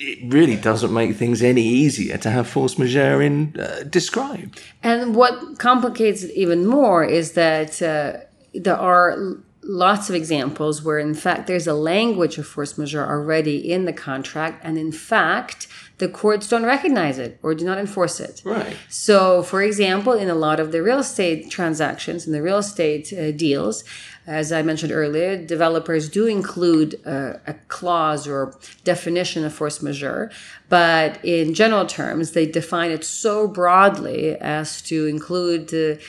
it 0.00 0.32
really 0.32 0.56
doesn't 0.56 0.92
make 0.92 1.14
things 1.16 1.42
any 1.42 1.62
easier 1.62 2.16
to 2.16 2.30
have 2.30 2.48
force 2.48 2.78
majeure 2.78 3.20
in 3.20 3.54
uh, 3.60 3.82
described. 3.88 4.60
And 4.82 5.14
what 5.14 5.58
complicates 5.58 6.22
it 6.22 6.32
even 6.34 6.66
more 6.66 7.04
is 7.04 7.32
that 7.32 7.82
uh, 7.82 8.20
there 8.54 8.78
are 8.78 9.36
lots 9.62 10.08
of 10.08 10.14
examples 10.14 10.82
where, 10.82 10.98
in 10.98 11.14
fact, 11.14 11.46
there's 11.46 11.66
a 11.66 11.74
language 11.74 12.38
of 12.38 12.46
force 12.46 12.78
majeure 12.78 13.06
already 13.06 13.70
in 13.70 13.84
the 13.84 13.92
contract, 13.92 14.64
and 14.64 14.78
in 14.78 14.92
fact, 14.92 15.66
the 15.98 16.08
courts 16.08 16.48
don't 16.48 16.64
recognize 16.64 17.18
it 17.18 17.38
or 17.42 17.54
do 17.54 17.64
not 17.64 17.78
enforce 17.78 18.20
it. 18.20 18.40
Right. 18.42 18.74
So, 18.88 19.42
for 19.42 19.62
example, 19.62 20.14
in 20.14 20.30
a 20.30 20.34
lot 20.34 20.58
of 20.58 20.72
the 20.72 20.82
real 20.82 20.98
estate 20.98 21.50
transactions 21.50 22.26
and 22.26 22.34
the 22.34 22.42
real 22.42 22.58
estate 22.58 23.12
uh, 23.12 23.32
deals, 23.32 23.84
as 24.26 24.50
I 24.50 24.62
mentioned 24.62 24.92
earlier, 24.92 25.36
developers 25.36 26.08
do 26.08 26.26
include 26.26 26.94
a, 27.04 27.40
a, 27.46 27.54
clause 27.68 28.26
or 28.26 28.54
definition 28.84 29.44
of 29.44 29.52
force 29.52 29.82
majeure, 29.82 30.30
but 30.68 31.22
in 31.24 31.52
general 31.52 31.84
terms, 31.84 32.32
they 32.32 32.46
define 32.46 32.90
it 32.90 33.04
so 33.04 33.48
broadly 33.48 34.36
as 34.36 34.80
to 34.82 35.06
include, 35.06 35.74
uh, 35.74 36.00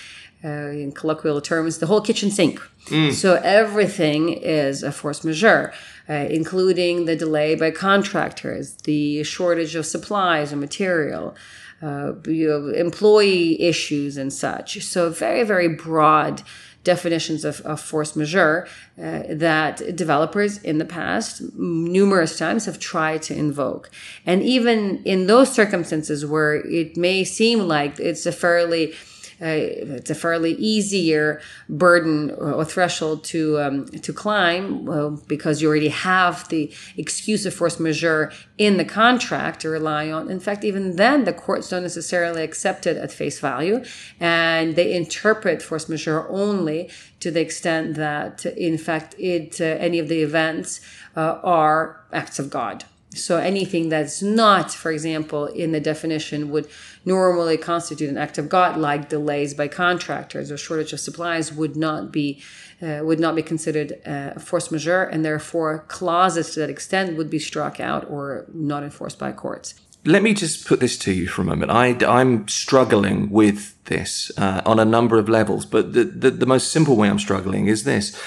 uh, 0.44 0.70
in 0.70 0.92
colloquial 0.92 1.42
terms, 1.42 1.78
the 1.78 1.88
whole 1.88 2.02
kitchen 2.02 2.32
sink. 2.32 2.60
Mm. 2.86 3.14
So 3.14 3.36
everything 3.44 4.30
is 4.30 4.84
a 4.84 4.92
force 4.92 5.24
majeure. 5.24 5.74
Uh, 6.10 6.28
including 6.30 7.06
the 7.06 7.16
delay 7.16 7.56
by 7.56 7.72
contractors, 7.72 8.74
the 8.84 9.24
shortage 9.24 9.76
of 9.76 9.86
supplies 9.86 10.52
and 10.52 10.60
material, 10.60 11.36
uh, 11.82 12.12
you 12.26 12.50
know, 12.50 12.68
employee 12.68 13.62
issues 13.62 14.18
and 14.18 14.34
such. 14.34 14.84
So 14.84 15.10
very, 15.10 15.44
very 15.44 15.70
broad 15.70 16.42
definitions 16.84 17.46
of, 17.46 17.62
of 17.62 17.80
force 17.80 18.16
majeure 18.16 18.68
uh, 19.02 19.22
that 19.30 19.96
developers 19.96 20.58
in 20.64 20.80
the 20.80 20.86
past 20.86 21.42
numerous 21.56 22.38
times 22.38 22.66
have 22.66 22.80
tried 22.80 23.22
to 23.22 23.36
invoke. 23.36 23.90
And 24.26 24.42
even 24.42 25.04
in 25.06 25.28
those 25.28 25.52
circumstances 25.52 26.26
where 26.26 26.56
it 26.56 26.98
may 26.98 27.24
seem 27.24 27.60
like 27.60 28.00
it's 28.00 28.26
a 28.26 28.32
fairly 28.32 28.94
uh, 29.42 29.96
it's 29.98 30.10
a 30.10 30.16
fairly 30.16 30.54
easier 30.54 31.42
burden 31.68 32.32
or 32.32 32.64
threshold 32.64 33.24
to 33.24 33.60
um, 33.60 33.86
to 33.88 34.14
climb 34.14 34.86
well, 34.86 35.22
because 35.28 35.62
you 35.62 35.68
already 35.68 35.90
have 35.90 36.48
the 36.50 36.72
excuse 36.98 37.46
of 37.46 37.54
force 37.54 37.80
majeure 37.80 38.32
in 38.58 38.78
the 38.78 38.86
contract 38.86 39.62
to 39.62 39.70
rely 39.70 40.12
on. 40.12 40.30
In 40.30 40.40
fact, 40.40 40.64
even 40.64 40.96
then, 40.96 41.24
the 41.24 41.34
courts 41.34 41.70
don't 41.70 41.84
necessarily 41.84 42.44
accept 42.44 42.86
it 42.86 42.98
at 42.98 43.12
face 43.12 43.40
value, 43.40 43.84
and 44.20 44.76
they 44.76 44.94
interpret 44.94 45.62
force 45.62 45.90
majeure 45.90 46.30
only 46.30 46.90
to 47.20 47.32
the 47.32 47.42
extent 47.42 47.96
that, 47.96 48.46
in 48.46 48.78
fact, 48.78 49.16
it 49.18 49.60
uh, 49.60 49.66
any 49.66 50.00
of 50.00 50.08
the 50.08 50.22
events 50.22 50.82
uh, 51.16 51.40
are 51.44 52.02
acts 52.14 52.38
of 52.40 52.50
God. 52.50 52.86
So 53.14 53.38
anything 53.38 53.90
that's 53.90 54.22
not, 54.22 54.72
for 54.72 54.90
example, 54.90 55.46
in 55.48 55.74
the 55.74 55.82
definition 55.82 56.50
would 56.52 56.68
normally 57.04 57.58
constitute 57.58 58.10
an 58.10 58.18
act 58.18 58.38
of 58.38 58.48
God, 58.48 58.78
like 58.78 59.10
delays 59.10 59.54
by 59.54 59.68
contractors 59.68 60.50
or 60.50 60.58
shortage 60.58 60.94
of 60.94 61.00
supplies, 61.02 61.52
would 61.52 61.76
not 61.76 62.12
be 62.12 62.42
uh, 62.82 63.02
would 63.04 63.20
not 63.20 63.36
be 63.36 63.44
considered 63.44 64.02
uh, 64.08 64.32
force 64.40 64.72
majeure, 64.72 65.04
and 65.04 65.24
therefore 65.24 65.86
clauses 65.88 66.52
to 66.52 66.60
that 66.62 66.70
extent 66.70 67.16
would 67.16 67.30
be 67.30 67.38
struck 67.38 67.80
out 67.80 68.10
or 68.10 68.46
not 68.54 68.82
enforced 68.82 69.20
by 69.20 69.32
courts. 69.32 69.76
Let 70.04 70.24
me 70.24 70.34
just 70.34 70.66
put 70.66 70.80
this 70.80 70.98
to 71.00 71.12
you 71.12 71.28
for 71.28 71.44
a 71.44 71.46
moment. 71.46 71.70
I, 71.70 71.90
am 72.20 72.48
struggling 72.48 73.30
with 73.30 73.76
this 73.86 74.32
uh, 74.36 74.64
on 74.66 74.80
a 74.80 74.86
number 74.86 75.20
of 75.20 75.30
levels, 75.30 75.64
but 75.64 75.94
the, 75.94 76.06
the, 76.06 76.32
the 76.32 76.48
most 76.48 76.72
simple 76.72 76.96
way 76.96 77.08
I'm 77.08 77.20
struggling 77.20 77.68
is 77.68 77.84
this 77.84 78.20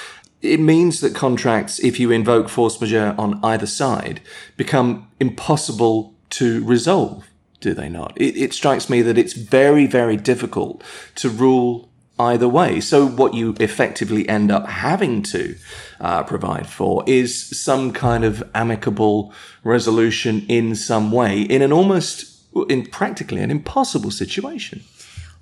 it 0.44 0.60
means 0.60 1.00
that 1.00 1.14
contracts, 1.14 1.78
if 1.78 1.98
you 1.98 2.10
invoke 2.10 2.48
force 2.48 2.80
majeure 2.80 3.14
on 3.18 3.42
either 3.42 3.66
side, 3.66 4.20
become 4.56 5.10
impossible 5.18 6.14
to 6.30 6.64
resolve, 6.64 7.26
do 7.60 7.72
they 7.74 7.88
not? 7.88 8.12
It, 8.16 8.36
it, 8.36 8.52
strikes 8.52 8.90
me 8.90 9.02
that 9.02 9.16
it's 9.16 9.32
very, 9.32 9.86
very 9.86 10.16
difficult 10.16 10.82
to 11.16 11.30
rule 11.30 11.88
either 12.18 12.48
way. 12.48 12.80
So 12.80 13.06
what 13.06 13.34
you 13.34 13.56
effectively 13.58 14.28
end 14.28 14.50
up 14.50 14.66
having 14.66 15.22
to 15.24 15.56
uh, 16.00 16.22
provide 16.24 16.66
for 16.68 17.02
is 17.06 17.58
some 17.58 17.92
kind 17.92 18.24
of 18.24 18.42
amicable 18.54 19.32
resolution 19.64 20.44
in 20.48 20.74
some 20.74 21.10
way 21.10 21.40
in 21.42 21.62
an 21.62 21.72
almost, 21.72 22.42
in 22.68 22.86
practically 22.86 23.40
an 23.40 23.50
impossible 23.50 24.10
situation. 24.10 24.82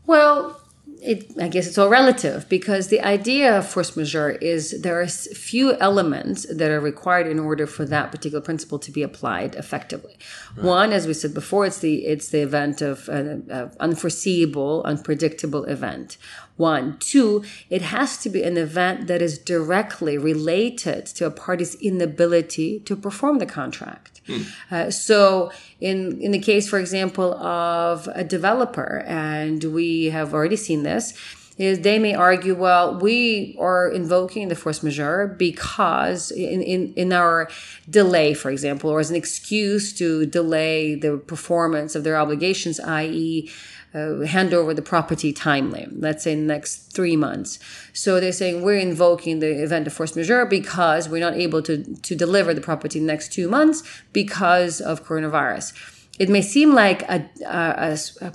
Well, 0.07 0.62
it, 1.03 1.33
I 1.41 1.49
guess 1.49 1.67
it's 1.67 1.79
all 1.79 1.89
relative 1.89 2.49
because 2.49 2.89
the 2.89 3.01
idea 3.01 3.59
of 3.59 3.67
force 3.67 3.97
majeure 3.97 4.31
is 4.31 4.83
there 4.83 5.01
are 5.01 5.07
few 5.07 5.75
elements 5.79 6.47
that 6.49 6.71
are 6.71 6.81
required 6.81 7.27
in 7.27 7.39
order 7.41 7.67
for 7.67 7.85
that 7.87 8.13
particular 8.13 8.41
principle 8.41 8.79
to 8.79 8.91
be 8.93 9.03
applied 9.03 9.57
effectively. 9.57 10.17
Right. 10.57 10.65
One, 10.65 10.93
as 10.93 11.07
we 11.09 11.15
said 11.15 11.35
before, 11.35 11.67
it's 11.67 11.81
the 11.81 12.07
it's 12.07 12.29
the 12.29 12.43
event 12.43 12.83
of 12.83 13.09
uh, 13.09 13.13
an 13.13 13.71
unforeseeable, 13.81 14.83
unpredictable 14.85 15.65
event. 15.65 16.19
One, 16.57 16.99
two, 16.99 17.45
it 17.69 17.83
has 17.83 18.19
to 18.19 18.31
be 18.31 18.45
an 18.45 18.57
event 18.57 19.09
that 19.09 19.21
is 19.21 19.39
directly 19.39 20.17
related 20.19 21.07
to 21.07 21.27
a 21.27 21.31
party's 21.31 21.75
inability 21.77 22.81
to 22.81 22.95
perform 22.95 23.39
the 23.39 23.47
contract. 23.47 24.21
Hmm. 24.27 24.43
Uh, 24.71 24.91
so, 24.91 25.51
in 25.81 26.21
in 26.21 26.31
the 26.31 26.39
case, 26.39 26.69
for 26.69 26.79
example, 26.79 27.35
of 27.35 28.09
a 28.15 28.25
developer, 28.25 29.03
and 29.07 29.63
we 29.65 30.07
have 30.07 30.33
already 30.33 30.57
seen 30.57 30.85
this, 30.85 31.15
is 31.59 31.81
they 31.81 31.99
may 31.99 32.15
argue, 32.15 32.55
well, 32.55 32.99
we 32.99 33.57
are 33.61 33.89
invoking 33.89 34.49
the 34.49 34.57
force 34.57 34.83
majeure 34.83 35.27
because 35.27 36.31
in, 36.31 36.63
in, 36.63 36.93
in 36.95 37.13
our 37.13 37.49
delay, 37.89 38.35
for 38.35 38.51
example, 38.51 38.91
or 38.91 39.01
as 39.01 39.11
an 39.11 39.17
excuse 39.17 39.93
to 39.93 40.27
delay 40.27 40.95
the 40.95 41.19
performance 41.19 41.95
of 41.95 42.05
their 42.05 42.17
obligations, 42.17 42.81
i.e., 42.81 43.51
uh, 43.95 44.21
hand 44.21 44.55
over 44.55 44.73
the 44.75 44.83
property 44.83 45.33
timely, 45.33 45.87
let's 45.93 46.25
say 46.25 46.35
next 46.35 46.93
three 46.95 47.17
months. 47.17 47.59
So 47.93 48.21
they're 48.21 48.33
saying 48.33 48.63
we're 48.63 48.79
invoking 48.79 49.41
the 49.41 49.63
event 49.63 49.87
of 49.87 49.93
force 49.93 50.17
majeure 50.17 50.47
because 50.47 51.09
we're 51.09 51.21
not 51.21 51.35
able 51.35 51.63
to, 51.63 51.83
to 51.83 52.15
deliver 52.15 52.55
the 52.55 52.61
property 52.61 53.01
next 53.01 53.33
two 53.33 53.49
months 53.49 53.83
because 54.13 54.81
of 54.81 55.05
coronavirus. 55.05 55.75
It 56.19 56.29
may 56.29 56.43
seem 56.43 56.75
like 56.75 57.03
a, 57.03 57.29
a, 57.47 57.99
a 58.21 58.33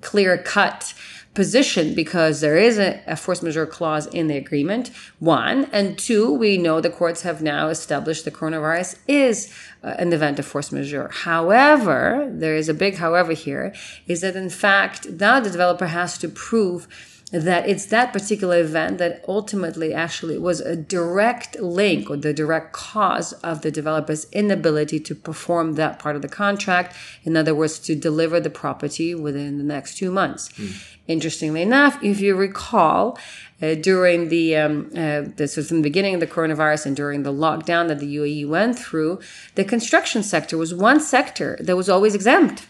clear 0.00 0.38
cut 0.38 0.94
position 1.34 1.94
because 1.94 2.40
there 2.40 2.56
is 2.56 2.78
a, 2.78 3.00
a, 3.06 3.14
force 3.14 3.42
majeure 3.42 3.64
clause 3.64 4.06
in 4.08 4.26
the 4.26 4.36
agreement, 4.36 4.90
one. 5.20 5.66
And 5.66 5.96
two, 5.96 6.32
we 6.32 6.58
know 6.58 6.80
the 6.80 6.90
courts 6.90 7.22
have 7.22 7.40
now 7.40 7.68
established 7.68 8.24
the 8.24 8.32
coronavirus 8.32 8.98
is 9.06 9.54
uh, 9.84 9.94
an 9.98 10.12
event 10.12 10.40
of 10.40 10.46
force 10.46 10.72
majeure. 10.72 11.10
However, 11.12 12.28
there 12.28 12.56
is 12.56 12.68
a 12.68 12.74
big 12.74 12.96
however 12.96 13.34
here, 13.34 13.72
is 14.08 14.22
that 14.22 14.34
in 14.34 14.50
fact, 14.50 15.08
now 15.10 15.38
the 15.38 15.50
developer 15.50 15.86
has 15.86 16.18
to 16.18 16.28
prove 16.28 16.88
that 17.30 17.68
it's 17.68 17.86
that 17.86 18.12
particular 18.12 18.58
event 18.58 18.96
that 18.98 19.22
ultimately 19.28 19.92
actually 19.92 20.38
was 20.38 20.60
a 20.60 20.74
direct 20.74 21.60
link 21.60 22.08
or 22.08 22.16
the 22.16 22.32
direct 22.32 22.72
cause 22.72 23.34
of 23.34 23.60
the 23.60 23.70
developer's 23.70 24.24
inability 24.32 24.98
to 24.98 25.14
perform 25.14 25.74
that 25.74 25.98
part 25.98 26.16
of 26.16 26.22
the 26.22 26.28
contract. 26.28 26.96
In 27.24 27.36
other 27.36 27.54
words, 27.54 27.78
to 27.80 27.94
deliver 27.94 28.40
the 28.40 28.50
property 28.50 29.14
within 29.14 29.58
the 29.58 29.64
next 29.64 29.98
two 29.98 30.10
months. 30.10 30.48
Mm. 30.52 30.82
Interestingly 31.06 31.62
enough, 31.62 32.02
if 32.02 32.20
you 32.20 32.34
recall, 32.34 33.18
uh, 33.60 33.74
during 33.74 34.28
the, 34.28 34.56
um, 34.56 34.90
uh, 34.94 35.22
this 35.36 35.56
was 35.56 35.68
from 35.68 35.78
the 35.78 35.82
beginning 35.82 36.14
of 36.14 36.20
the 36.20 36.26
coronavirus 36.26 36.86
and 36.86 36.96
during 36.96 37.24
the 37.24 37.32
lockdown 37.32 37.88
that 37.88 37.98
the 37.98 38.16
UAE 38.16 38.48
went 38.48 38.78
through, 38.78 39.20
the 39.54 39.64
construction 39.64 40.22
sector 40.22 40.56
was 40.56 40.74
one 40.74 41.00
sector 41.00 41.58
that 41.60 41.76
was 41.76 41.90
always 41.90 42.14
exempt 42.14 42.66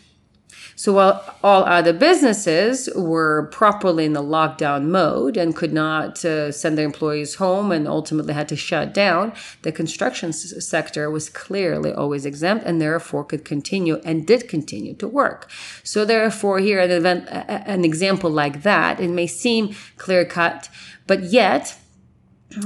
So 0.79 0.93
while 0.93 1.35
all 1.43 1.65
other 1.65 1.93
businesses 1.93 2.89
were 2.95 3.49
properly 3.51 4.05
in 4.05 4.13
the 4.13 4.23
lockdown 4.23 4.85
mode 4.85 5.37
and 5.37 5.57
could 5.57 5.73
not 5.73 6.25
uh, 6.25 6.53
send 6.53 6.79
their 6.79 6.85
employees 6.85 7.35
home 7.35 7.73
and 7.73 7.89
ultimately 7.89 8.33
had 8.33 8.49
to 8.51 8.55
shut 8.55 8.95
down, 8.95 9.33
the 9.63 9.73
construction 9.73 10.29
s- 10.29 10.55
sector 10.65 11.11
was 11.11 11.31
clearly 11.31 11.93
always 11.93 12.25
exempt 12.25 12.65
and 12.65 12.81
therefore 12.81 13.25
could 13.25 13.45
continue 13.45 13.97
and 14.05 14.25
did 14.25 14.49
continue 14.49 14.95
to 14.95 15.09
work. 15.09 15.51
So 15.83 16.05
therefore, 16.05 16.61
here 16.61 16.79
an 16.79 16.93
event, 16.93 17.27
an 17.29 17.85
example 17.85 18.31
like 18.31 18.63
that, 18.63 19.01
it 19.01 19.11
may 19.11 19.27
seem 19.27 19.75
clear 19.97 20.25
cut, 20.25 20.71
but 21.09 21.25
yet. 21.25 21.77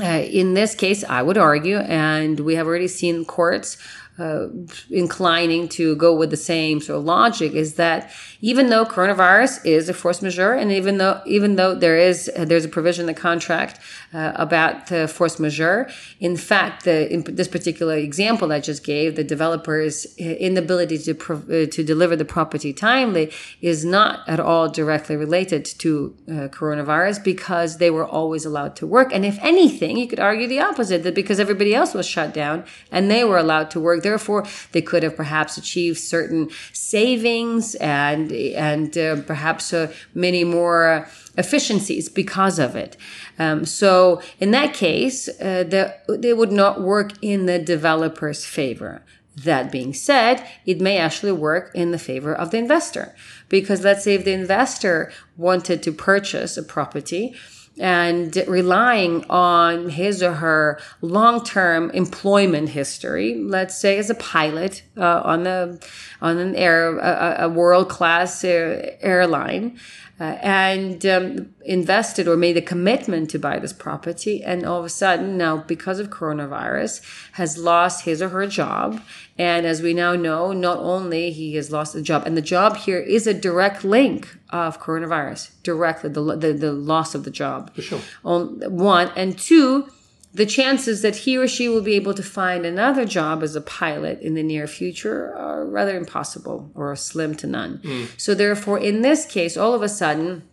Uh, 0.00 0.23
in 0.40 0.54
this 0.54 0.76
case, 0.76 1.02
I 1.02 1.23
would 1.23 1.37
argue, 1.37 1.78
and 1.78 2.38
we 2.38 2.54
have 2.54 2.69
already 2.69 2.87
seen 2.87 3.25
courts 3.25 3.76
uh, 4.19 4.49
inclining 4.90 5.66
to 5.66 5.97
go 5.97 6.14
with 6.14 6.28
the 6.28 6.37
same 6.37 6.83
sort 6.83 6.99
of 6.99 7.04
logic 7.04 7.52
is 7.54 7.75
that 7.75 8.11
even 8.42 8.69
though 8.69 8.85
coronavirus 8.85 9.64
is 9.64 9.88
a 9.88 9.95
force 9.95 10.21
majeure, 10.21 10.52
and 10.52 10.71
even 10.71 10.99
though 10.99 11.23
even 11.25 11.57
though 11.57 11.75
there 11.75 11.97
is 11.97 12.31
there's 12.37 12.66
a 12.66 12.69
provision 12.69 13.04
in 13.04 13.07
the 13.07 13.19
contract 13.19 13.81
uh, 14.12 14.33
about 14.35 14.88
the 14.88 15.09
force 15.09 15.38
majeure, 15.40 15.88
in 16.21 16.37
fact, 16.37 16.85
the 16.85 17.11
in 17.11 17.23
this 17.23 17.49
particular 17.49 17.97
example 17.97 18.52
I 18.52 18.61
just 18.61 18.85
gave, 18.85 19.16
the 19.16 19.25
developer's 19.25 20.04
inability 20.16 20.99
to 20.99 21.12
uh, 21.12 21.71
to 21.71 21.83
deliver 21.83 22.14
the 22.14 22.26
property 22.26 22.75
timely 22.75 23.33
is 23.62 23.83
not 23.83 24.28
at 24.28 24.40
all 24.40 24.69
directly 24.69 25.16
related 25.16 25.64
to 25.64 26.14
uh, 26.28 26.33
coronavirus 26.49 27.25
because 27.25 27.78
they 27.78 27.90
were 27.90 28.07
always 28.07 28.45
allowed 28.45 28.76
to 28.76 28.87
work, 28.87 29.11
and 29.14 29.25
if 29.25 29.38
anything, 29.40 29.97
you 29.97 30.07
could 30.07 30.21
argue 30.21 30.47
the 30.47 30.61
opposite 30.61 31.02
that 31.02 31.14
because 31.14 31.40
everybody 31.40 31.75
else 31.75 31.95
was 31.95 32.07
shut 32.07 32.35
down 32.35 32.64
and 32.90 33.11
they 33.11 33.25
were 33.25 33.38
allowed 33.38 33.71
to 33.71 33.81
work 33.81 34.01
Therefore, 34.02 34.47
they 34.73 34.82
could 34.82 35.02
have 35.02 35.16
perhaps 35.16 35.56
achieved 35.56 35.99
certain 35.99 36.50
savings 36.73 37.75
and 37.76 38.32
and 38.32 38.97
uh, 38.99 39.23
perhaps 39.23 39.73
uh, 39.73 39.92
many 40.14 40.44
more 40.44 41.09
efficiencies 41.37 42.09
because 42.09 42.59
of 42.59 42.76
it. 42.76 42.97
Um, 43.38 43.64
so 43.64 44.21
in 44.38 44.50
that 44.50 44.75
case, 44.75 45.28
uh, 45.28 45.64
the, 45.64 45.97
they 46.09 46.32
would 46.32 46.52
not 46.52 46.82
work 46.82 47.12
in 47.23 47.47
the 47.47 47.59
developer's 47.59 48.44
favor. 48.44 49.02
That 49.35 49.73
being 49.73 49.94
said, 49.94 50.47
it 50.66 50.78
may 50.80 50.99
actually 50.99 51.32
work 51.32 51.71
in 51.75 51.90
the 51.90 51.99
favor 51.99 52.35
of 52.35 52.50
the 52.50 52.59
investor. 52.59 53.14
Because 53.49 53.82
let's 53.82 54.04
say 54.04 54.14
if 54.14 54.25
the 54.25 54.32
investor 54.32 55.11
wanted 55.38 55.82
to 55.85 55.92
purchase 55.92 56.59
a 56.59 56.62
property, 56.62 57.35
and 57.78 58.36
relying 58.46 59.24
on 59.30 59.88
his 59.88 60.22
or 60.22 60.34
her 60.34 60.78
long-term 61.00 61.90
employment 61.90 62.68
history 62.68 63.34
let's 63.36 63.76
say 63.78 63.98
as 63.98 64.10
a 64.10 64.14
pilot 64.14 64.82
uh, 64.96 65.22
on 65.24 65.44
the 65.44 65.82
on 66.20 66.38
an 66.38 66.54
air 66.54 66.98
a, 66.98 67.44
a 67.44 67.48
world-class 67.48 68.44
airline 68.44 69.78
uh, 70.22 70.38
and 70.40 71.04
um, 71.04 71.52
invested 71.64 72.28
or 72.28 72.36
made 72.36 72.56
a 72.56 72.62
commitment 72.62 73.28
to 73.28 73.40
buy 73.40 73.58
this 73.58 73.72
property 73.72 74.40
and 74.44 74.64
all 74.64 74.78
of 74.78 74.84
a 74.84 74.88
sudden 74.88 75.36
now 75.36 75.56
because 75.56 75.98
of 75.98 76.10
coronavirus 76.10 77.02
has 77.32 77.58
lost 77.58 78.04
his 78.04 78.22
or 78.22 78.28
her 78.28 78.46
job. 78.46 79.02
And 79.36 79.66
as 79.66 79.82
we 79.82 79.92
now 79.92 80.14
know 80.14 80.52
not 80.52 80.78
only 80.78 81.32
he 81.32 81.56
has 81.56 81.72
lost 81.72 81.92
the 81.92 82.02
job 82.02 82.22
and 82.24 82.36
the 82.36 82.42
job 82.42 82.76
here 82.76 83.00
is 83.00 83.26
a 83.26 83.34
direct 83.34 83.82
link 83.82 84.38
of 84.50 84.80
coronavirus 84.80 85.50
directly 85.64 86.08
the, 86.10 86.36
the, 86.36 86.52
the 86.52 86.72
loss 86.72 87.16
of 87.16 87.24
the 87.24 87.30
job. 87.32 87.74
For 87.74 87.82
sure. 87.82 88.00
One 88.22 89.10
and 89.16 89.36
two 89.36 89.88
the 90.34 90.46
chances 90.46 91.02
that 91.02 91.16
he 91.16 91.36
or 91.36 91.46
she 91.46 91.68
will 91.68 91.82
be 91.82 91.94
able 91.94 92.14
to 92.14 92.22
find 92.22 92.64
another 92.64 93.04
job 93.04 93.42
as 93.42 93.54
a 93.54 93.60
pilot 93.60 94.20
in 94.20 94.34
the 94.34 94.42
near 94.42 94.66
future 94.66 95.34
are 95.36 95.64
rather 95.66 95.96
impossible 95.96 96.70
or 96.74 96.96
slim 96.96 97.34
to 97.34 97.46
none. 97.46 97.78
Mm. 97.78 98.08
So, 98.20 98.34
therefore, 98.34 98.78
in 98.78 99.02
this 99.02 99.26
case, 99.26 99.56
all 99.56 99.74
of 99.74 99.82
a 99.82 99.88
sudden, 99.88 100.48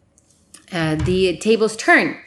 uh, 0.71 0.95
the 0.95 1.37
tables 1.37 1.77
turn. 1.77 2.17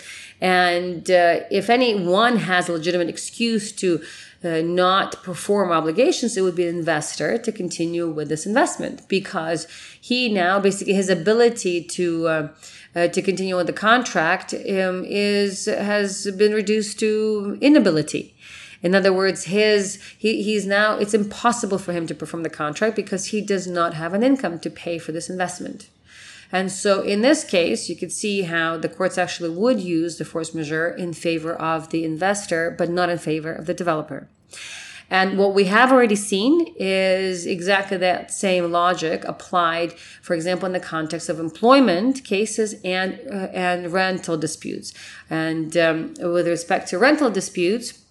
And 0.40 1.08
uh, 1.10 1.40
if 1.50 1.70
anyone 1.70 2.38
has 2.38 2.68
a 2.68 2.72
legitimate 2.72 3.08
excuse 3.08 3.70
to 3.72 4.02
uh, 4.44 4.60
not 4.62 5.22
perform 5.22 5.70
obligations, 5.70 6.36
it 6.36 6.42
would 6.42 6.56
be 6.56 6.66
an 6.66 6.76
investor 6.76 7.38
to 7.38 7.52
continue 7.52 8.08
with 8.08 8.28
this 8.28 8.46
investment 8.46 9.06
because 9.08 9.66
he 10.00 10.28
now 10.28 10.58
basically 10.58 10.94
his 10.94 11.08
ability 11.08 11.82
to 11.84 12.26
uh, 12.26 12.48
uh, 12.94 13.08
to 13.08 13.22
continue 13.22 13.56
with 13.56 13.66
the 13.66 13.72
contract 13.72 14.52
um, 14.52 15.04
is 15.06 15.66
has 15.66 16.30
been 16.36 16.52
reduced 16.52 16.98
to 16.98 17.56
inability. 17.60 18.34
In 18.82 18.94
other 18.94 19.12
words, 19.12 19.44
his 19.44 20.02
he, 20.18 20.42
he's 20.42 20.66
now 20.66 20.96
it's 20.96 21.14
impossible 21.14 21.78
for 21.78 21.92
him 21.92 22.06
to 22.06 22.14
perform 22.14 22.42
the 22.42 22.50
contract 22.50 22.96
because 22.96 23.26
he 23.26 23.40
does 23.40 23.66
not 23.66 23.94
have 23.94 24.12
an 24.12 24.22
income 24.22 24.58
to 24.60 24.70
pay 24.70 24.98
for 24.98 25.12
this 25.12 25.30
investment. 25.30 25.88
And 26.52 26.70
so 26.70 27.00
in 27.00 27.22
this 27.22 27.44
case, 27.44 27.88
you 27.88 27.96
could 27.96 28.12
see 28.12 28.42
how 28.42 28.76
the 28.76 28.88
courts 28.88 29.16
actually 29.16 29.48
would 29.48 29.80
use 29.80 30.18
the 30.18 30.24
force 30.26 30.54
majeure 30.54 30.90
in 30.90 31.14
favor 31.14 31.54
of 31.54 31.88
the 31.88 32.04
investor, 32.04 32.74
but 32.76 32.90
not 32.90 33.08
in 33.08 33.18
favor 33.18 33.52
of 33.52 33.64
the 33.64 33.74
developer. 33.74 34.28
And 35.08 35.38
what 35.38 35.52
we 35.52 35.64
have 35.64 35.92
already 35.92 36.16
seen 36.16 36.74
is 36.76 37.44
exactly 37.44 37.98
that 37.98 38.30
same 38.30 38.70
logic 38.72 39.24
applied, 39.24 39.92
for 39.92 40.32
example, 40.32 40.66
in 40.66 40.72
the 40.72 40.80
context 40.80 41.28
of 41.28 41.38
employment 41.38 42.24
cases 42.24 42.76
and 42.82 43.20
uh, 43.30 43.48
and 43.52 43.92
rental 43.92 44.38
disputes. 44.38 44.94
And 45.28 45.76
um, 45.76 46.14
with 46.18 46.48
respect 46.48 46.88
to 46.88 46.98
rental 46.98 47.30
disputes, 47.30 48.02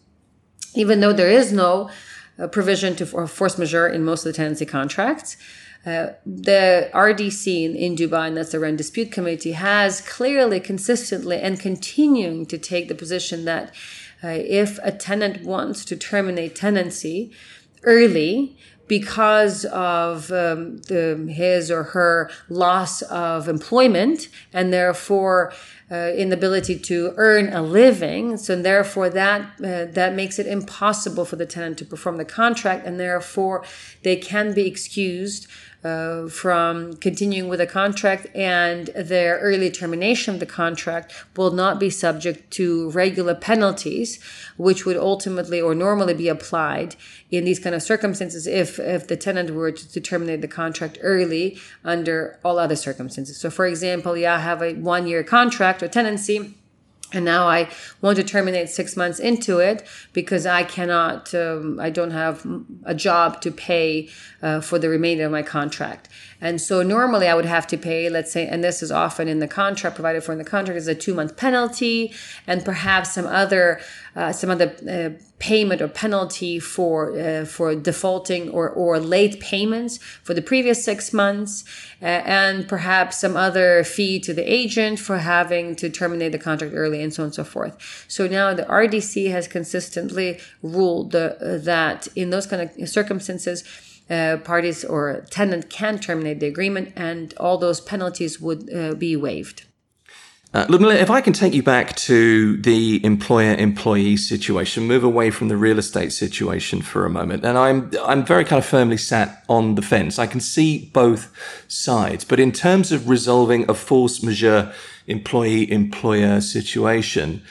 even 0.76 1.00
though 1.00 1.14
there 1.14 1.30
is 1.30 1.52
no 1.52 1.90
uh, 2.38 2.48
provision 2.48 2.96
to 2.98 3.06
for 3.06 3.26
force 3.26 3.58
majeure 3.58 3.88
in 3.88 4.04
most 4.04 4.26
of 4.26 4.32
the 4.32 4.38
tenancy 4.38 4.66
contracts. 4.66 5.38
Uh, 5.84 6.10
the 6.26 6.90
RDC 6.94 7.66
in, 7.66 7.76
in 7.76 7.96
Dubai, 7.96 8.28
and 8.28 8.38
that's 8.38 8.52
the 8.52 8.60
Rent 8.60 8.78
Dispute 8.78 9.12
Committee, 9.12 9.54
has 9.54 10.02
clearly, 10.02 10.60
consistently, 10.60 11.40
and 11.40 11.60
continuing 11.60 12.46
to 12.46 12.58
take 12.58 12.88
the 12.88 12.94
position 12.94 13.46
that 13.46 13.74
uh, 14.24 14.28
if 14.28 14.78
a 14.84 14.92
tenant 14.92 15.44
wants 15.44 15.84
to 15.86 15.96
terminate 15.96 16.56
tenancy 16.56 17.32
early 17.84 18.56
because 18.88 19.64
of 19.66 20.32
um, 20.32 20.78
the, 20.90 21.26
his 21.34 21.72
or 21.72 21.84
her 21.84 22.30
loss 22.50 23.02
of 23.04 23.48
employment 23.48 24.28
and 24.52 24.74
therefore 24.74 25.54
uh, 25.90 26.12
inability 26.16 26.78
to 26.78 27.14
earn 27.16 27.52
a 27.54 27.62
living. 27.62 28.38
So 28.38 28.62
therefore 28.62 29.10
that 29.10 29.42
uh, 29.60 29.86
that 29.92 30.14
makes 30.14 30.40
it 30.40 30.48
impossible 30.48 31.24
for 31.26 31.38
the 31.38 31.46
tenant 31.46 31.78
to 31.80 31.86
perform 31.86 32.18
the 32.18 32.26
contract, 32.26 32.86
and 32.86 33.00
therefore 33.00 33.64
they 34.04 34.16
can 34.16 34.54
be 34.54 34.68
excused 34.68 35.48
uh, 35.84 36.28
from 36.28 36.96
continuing 36.98 37.50
with 37.50 37.60
a 37.60 37.66
contract 37.66 38.28
and 38.36 38.88
their 38.96 39.40
early 39.40 39.72
termination 39.72 40.34
of 40.34 40.40
the 40.40 40.46
contract 40.46 41.14
will 41.36 41.52
not 41.52 41.80
be 41.80 41.90
subject 41.90 42.52
to 42.52 42.90
regular 42.92 43.34
penalties, 43.34 44.20
which 44.58 44.86
would 44.86 44.98
ultimately 44.98 45.60
or 45.60 45.74
normally 45.74 46.14
be 46.14 46.28
applied 46.28 46.96
in 47.32 47.46
these 47.46 47.60
kind 47.60 47.74
of 47.74 47.82
circumstances 47.82 48.46
if, 48.46 48.78
if 48.80 49.08
the 49.08 49.18
tenant 49.18 49.50
were 49.52 49.72
to, 49.72 49.92
to 49.92 50.00
terminate 50.00 50.42
the 50.42 50.48
contract 50.48 50.98
early 51.02 51.58
under 51.84 52.40
all 52.44 52.60
other 52.60 52.76
circumstances. 52.76 53.38
So, 53.38 53.50
for 53.50 53.66
example, 53.66 54.16
yeah, 54.16 54.36
I 54.36 54.40
have 54.40 54.62
a 54.62 54.74
one 54.74 55.08
year 55.08 55.24
contract 55.24 55.82
or 55.82 55.88
tenancy 55.88 56.56
and 57.14 57.26
now 57.26 57.48
I 57.48 57.70
want 58.02 58.18
to 58.18 58.24
terminate 58.24 58.70
six 58.70 58.96
months 58.96 59.20
into 59.20 59.60
it 59.60 59.86
because 60.14 60.46
I 60.46 60.64
cannot, 60.64 61.34
um, 61.36 61.80
I 61.80 61.90
don't 61.90 62.12
have 62.12 62.46
a 62.84 62.96
job 62.96 63.42
to 63.42 63.52
pay 63.52 64.10
uh, 64.42 64.62
for 64.62 64.80
the 64.80 64.90
remainder 64.90 65.26
of 65.26 65.32
my 65.32 65.44
contract. 65.44 66.10
And 66.42 66.60
so 66.60 66.82
normally 66.82 67.28
I 67.28 67.36
would 67.36 67.46
have 67.46 67.68
to 67.68 67.78
pay, 67.78 68.10
let's 68.10 68.32
say, 68.32 68.48
and 68.48 68.64
this 68.64 68.82
is 68.82 68.92
often 68.92 69.28
in 69.28 69.38
the 69.38 69.48
contract 69.48 69.96
provided 69.96 70.24
for 70.24 70.32
in 70.32 70.40
the 70.40 70.44
contract 70.44 70.76
is 70.78 70.88
a 70.88 70.96
two 70.96 71.14
month 71.14 71.38
penalty 71.38 72.12
and 72.48 72.66
perhaps 72.66 73.14
some 73.14 73.28
other, 73.28 73.80
uh, 74.16 74.32
some 74.32 74.50
other 74.50 74.76
uh, 74.90 75.22
payment 75.38 75.82
or 75.82 75.88
penalty 75.88 76.60
for, 76.60 77.18
uh, 77.20 77.46
for 77.46 77.76
defaulting 77.76 78.50
or, 78.50 78.70
or 78.70 79.00
late 79.00 79.40
payments 79.40 79.98
for 79.98 80.34
the 80.34 80.42
previous 80.42 80.84
six 80.84 81.14
months 81.14 81.64
uh, 82.02 82.06
and 82.06 82.68
perhaps 82.68 83.20
some 83.20 83.38
other 83.38 83.84
fee 83.84 84.20
to 84.20 84.34
the 84.34 84.52
agent 84.52 84.98
for 84.98 85.20
having 85.20 85.76
to 85.76 85.90
terminate 85.90 86.32
the 86.32 86.40
contract 86.40 86.74
early 86.76 87.04
and 87.04 87.14
so 87.14 87.22
on 87.22 87.28
and 87.28 87.36
so 87.36 87.44
forth. 87.44 88.06
So 88.08 88.28
now 88.28 88.54
the 88.56 88.64
RDC 88.64 89.30
has 89.30 89.48
consistently 89.48 90.40
ruled 90.64 91.12
the, 91.12 91.62
that 91.64 92.08
in 92.16 92.32
those 92.32 92.48
kind 92.48 92.64
of 92.64 92.90
circumstances, 92.90 93.64
uh, 94.12 94.38
parties 94.44 94.84
or 94.84 95.26
tenant 95.30 95.70
can 95.70 95.98
terminate 95.98 96.40
the 96.40 96.48
agreement, 96.48 96.92
and 96.96 97.34
all 97.38 97.58
those 97.58 97.80
penalties 97.80 98.40
would 98.42 98.62
uh, 98.74 98.94
be 98.94 99.16
waived. 99.16 99.64
Uh, 100.54 100.66
Ludmila, 100.68 100.96
if 100.96 101.10
I 101.10 101.22
can 101.22 101.32
take 101.32 101.54
you 101.54 101.64
back 101.64 101.96
to 101.96 102.58
the 102.58 103.00
employer-employee 103.06 104.18
situation, 104.18 104.84
move 104.84 105.02
away 105.02 105.32
from 105.32 105.48
the 105.48 105.56
real 105.56 105.80
estate 105.80 106.12
situation 106.12 106.82
for 106.82 107.06
a 107.06 107.10
moment, 107.10 107.46
and 107.46 107.58
I'm 107.58 107.90
I'm 108.06 108.26
very 108.26 108.44
kind 108.44 108.60
of 108.60 108.66
firmly 108.66 108.98
sat 108.98 109.46
on 109.48 109.76
the 109.76 109.82
fence. 109.82 110.20
I 110.20 110.28
can 110.28 110.42
see 110.42 110.92
both 110.94 111.32
sides, 111.70 112.26
but 112.26 112.38
in 112.38 112.52
terms 112.52 112.92
of 112.92 113.08
resolving 113.08 113.70
a 113.70 113.74
force 113.74 114.22
majeure 114.22 114.74
employee-employer 115.08 116.42
situation, 116.42 117.42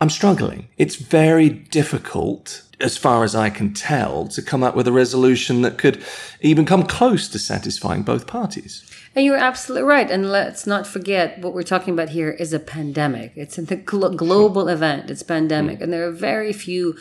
I'm 0.00 0.10
struggling. 0.10 0.68
It's 0.76 0.96
very 0.96 1.48
difficult 1.48 2.62
as 2.80 2.96
far 2.96 3.24
as 3.24 3.34
I 3.34 3.50
can 3.50 3.72
tell, 3.74 4.26
to 4.28 4.42
come 4.42 4.62
up 4.62 4.74
with 4.74 4.86
a 4.88 4.92
resolution 4.92 5.62
that 5.62 5.78
could 5.78 6.02
even 6.40 6.64
come 6.64 6.84
close 6.84 7.28
to 7.28 7.38
satisfying 7.38 8.02
both 8.02 8.26
parties. 8.26 8.84
And 9.14 9.24
you're 9.24 9.36
absolutely 9.36 9.88
right. 9.88 10.10
And 10.10 10.30
let's 10.30 10.66
not 10.66 10.86
forget 10.86 11.40
what 11.40 11.52
we're 11.52 11.62
talking 11.62 11.94
about 11.94 12.10
here 12.10 12.30
is 12.30 12.52
a 12.52 12.60
pandemic. 12.60 13.32
It's 13.34 13.58
a 13.58 13.76
global 13.76 14.68
event. 14.68 15.10
It's 15.10 15.22
pandemic, 15.22 15.78
mm. 15.78 15.82
and 15.82 15.92
there 15.92 16.06
are 16.06 16.12
very 16.12 16.52
few 16.52 16.96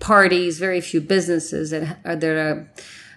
parties, 0.00 0.58
very 0.58 0.80
few 0.80 1.00
businesses 1.00 1.70
that 1.70 1.98
are, 2.04 2.16
that 2.16 2.36
are 2.36 2.68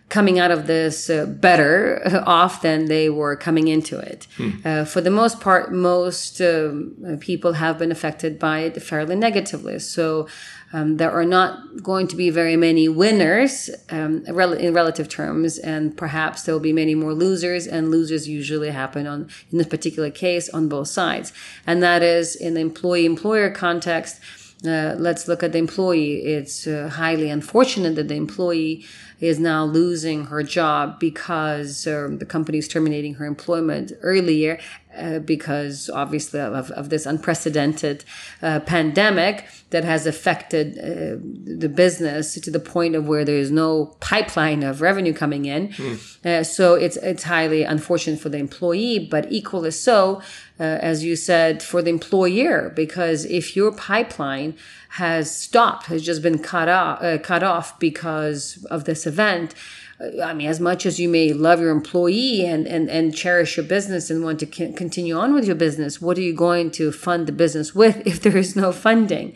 coming 0.09 0.39
out 0.39 0.51
of 0.51 0.67
this 0.67 1.09
uh, 1.09 1.25
better 1.25 2.01
off 2.25 2.61
than 2.61 2.85
they 2.85 3.09
were 3.09 3.35
coming 3.35 3.67
into 3.67 3.97
it. 3.99 4.27
Hmm. 4.37 4.51
Uh, 4.63 4.85
for 4.85 5.01
the 5.01 5.11
most 5.11 5.41
part, 5.41 5.71
most 5.71 6.39
um, 6.41 7.17
people 7.19 7.53
have 7.53 7.77
been 7.77 7.91
affected 7.91 8.39
by 8.39 8.59
it 8.59 8.81
fairly 8.81 9.15
negatively. 9.15 9.79
So 9.79 10.27
um, 10.73 10.97
there 10.97 11.11
are 11.11 11.25
not 11.25 11.81
going 11.81 12.07
to 12.09 12.15
be 12.15 12.29
very 12.29 12.57
many 12.57 12.89
winners 12.89 13.69
um, 13.89 14.25
in 14.25 14.73
relative 14.73 15.07
terms, 15.07 15.57
and 15.57 15.95
perhaps 15.95 16.43
there 16.43 16.53
will 16.53 16.59
be 16.59 16.73
many 16.73 16.95
more 16.95 17.13
losers. 17.13 17.67
And 17.67 17.89
losers 17.89 18.27
usually 18.27 18.71
happen 18.71 19.07
on, 19.07 19.29
in 19.51 19.57
this 19.57 19.67
particular 19.67 20.11
case, 20.11 20.49
on 20.49 20.67
both 20.67 20.89
sides, 20.89 21.31
and 21.65 21.81
that 21.83 22.03
is 22.03 22.35
in 22.35 22.53
the 22.55 22.61
employee-employer 22.61 23.51
context. 23.51 24.19
Uh, 24.65 24.95
let's 24.97 25.27
look 25.27 25.43
at 25.43 25.51
the 25.51 25.59
employee. 25.59 26.25
It's 26.25 26.65
uh, 26.65 26.89
highly 26.91 27.29
unfortunate 27.29 27.95
that 27.95 28.07
the 28.07 28.15
employee 28.15 28.85
is 29.19 29.39
now 29.39 29.65
losing 29.65 30.25
her 30.25 30.43
job 30.43 30.99
because 30.99 31.87
um, 31.87 32.19
the 32.19 32.25
company 32.25 32.57
is 32.57 32.67
terminating 32.67 33.15
her 33.15 33.25
employment 33.25 33.91
earlier 34.01 34.59
uh, 34.97 35.19
because 35.19 35.89
obviously 35.93 36.39
of, 36.39 36.71
of 36.71 36.89
this 36.89 37.05
unprecedented 37.05 38.03
uh, 38.41 38.59
pandemic 38.61 39.45
that 39.69 39.83
has 39.83 40.05
affected 40.05 40.77
uh, 40.77 41.17
the 41.61 41.69
business 41.69 42.35
to 42.35 42.49
the 42.49 42.59
point 42.59 42.95
of 42.95 43.07
where 43.07 43.25
there 43.25 43.37
is 43.37 43.51
no 43.51 43.97
pipeline 43.99 44.63
of 44.63 44.81
revenue 44.81 45.13
coming 45.13 45.45
in. 45.45 45.69
Mm. 45.69 46.45
so 46.45 46.75
it's 46.75 46.97
it's 46.97 47.23
highly 47.23 47.63
unfortunate 47.63 48.19
for 48.19 48.29
the 48.29 48.37
employee, 48.37 48.99
but 48.99 49.31
equally 49.31 49.71
so, 49.71 50.21
uh, 50.59 50.63
as 50.63 51.03
you 51.03 51.15
said, 51.15 51.61
for 51.61 51.81
the 51.81 51.89
employer 51.89 52.69
because 52.69 53.25
if 53.25 53.55
your 53.55 53.71
pipeline 53.71 54.55
has 54.89 55.35
stopped, 55.35 55.87
has 55.87 56.03
just 56.03 56.21
been 56.21 56.39
cut 56.39 56.69
off, 56.69 57.01
uh, 57.01 57.17
cut 57.17 57.43
off 57.43 57.79
because 57.79 58.65
of 58.71 58.85
this 58.85 59.05
event 59.05 59.53
I 59.99 60.33
mean, 60.33 60.47
as 60.47 60.59
much 60.59 60.85
as 60.85 60.99
you 60.99 61.09
may 61.09 61.33
love 61.33 61.59
your 61.59 61.71
employee 61.71 62.45
and, 62.45 62.67
and, 62.67 62.87
and 62.87 63.15
cherish 63.15 63.57
your 63.57 63.65
business 63.65 64.11
and 64.11 64.23
want 64.23 64.39
to 64.41 64.45
continue 64.45 65.17
on 65.17 65.33
with 65.33 65.45
your 65.45 65.55
business, 65.55 65.99
what 65.99 66.19
are 66.19 66.21
you 66.21 66.35
going 66.35 66.69
to 66.71 66.91
fund 66.91 67.25
the 67.25 67.31
business 67.31 67.73
with 67.73 68.01
if 68.05 68.21
there 68.21 68.37
is 68.37 68.55
no 68.55 68.71
funding? 68.71 69.33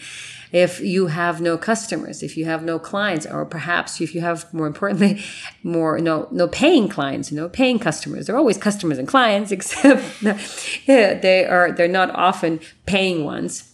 If 0.52 0.82
you 0.82 1.08
have 1.08 1.40
no 1.40 1.58
customers, 1.58 2.22
if 2.22 2.36
you 2.36 2.44
have 2.46 2.62
no 2.62 2.78
clients, 2.78 3.26
or 3.26 3.46
perhaps 3.46 4.02
if 4.02 4.14
you 4.14 4.22
have 4.22 4.54
more 4.54 4.68
importantly, 4.68 5.24
more 5.64 5.98
no 5.98 6.28
no 6.30 6.50
paying 6.50 6.90
clients, 6.90 7.32
no 7.32 7.48
paying 7.48 7.80
customers. 7.80 8.28
They're 8.28 8.38
always 8.38 8.58
customers 8.58 8.98
and 8.98 9.08
clients, 9.08 9.52
except 9.54 10.22
yeah, 10.22 11.14
they 11.22 11.46
are 11.46 11.72
they're 11.72 11.88
not 11.88 12.14
often 12.14 12.60
paying 12.86 13.24
ones. 13.24 13.72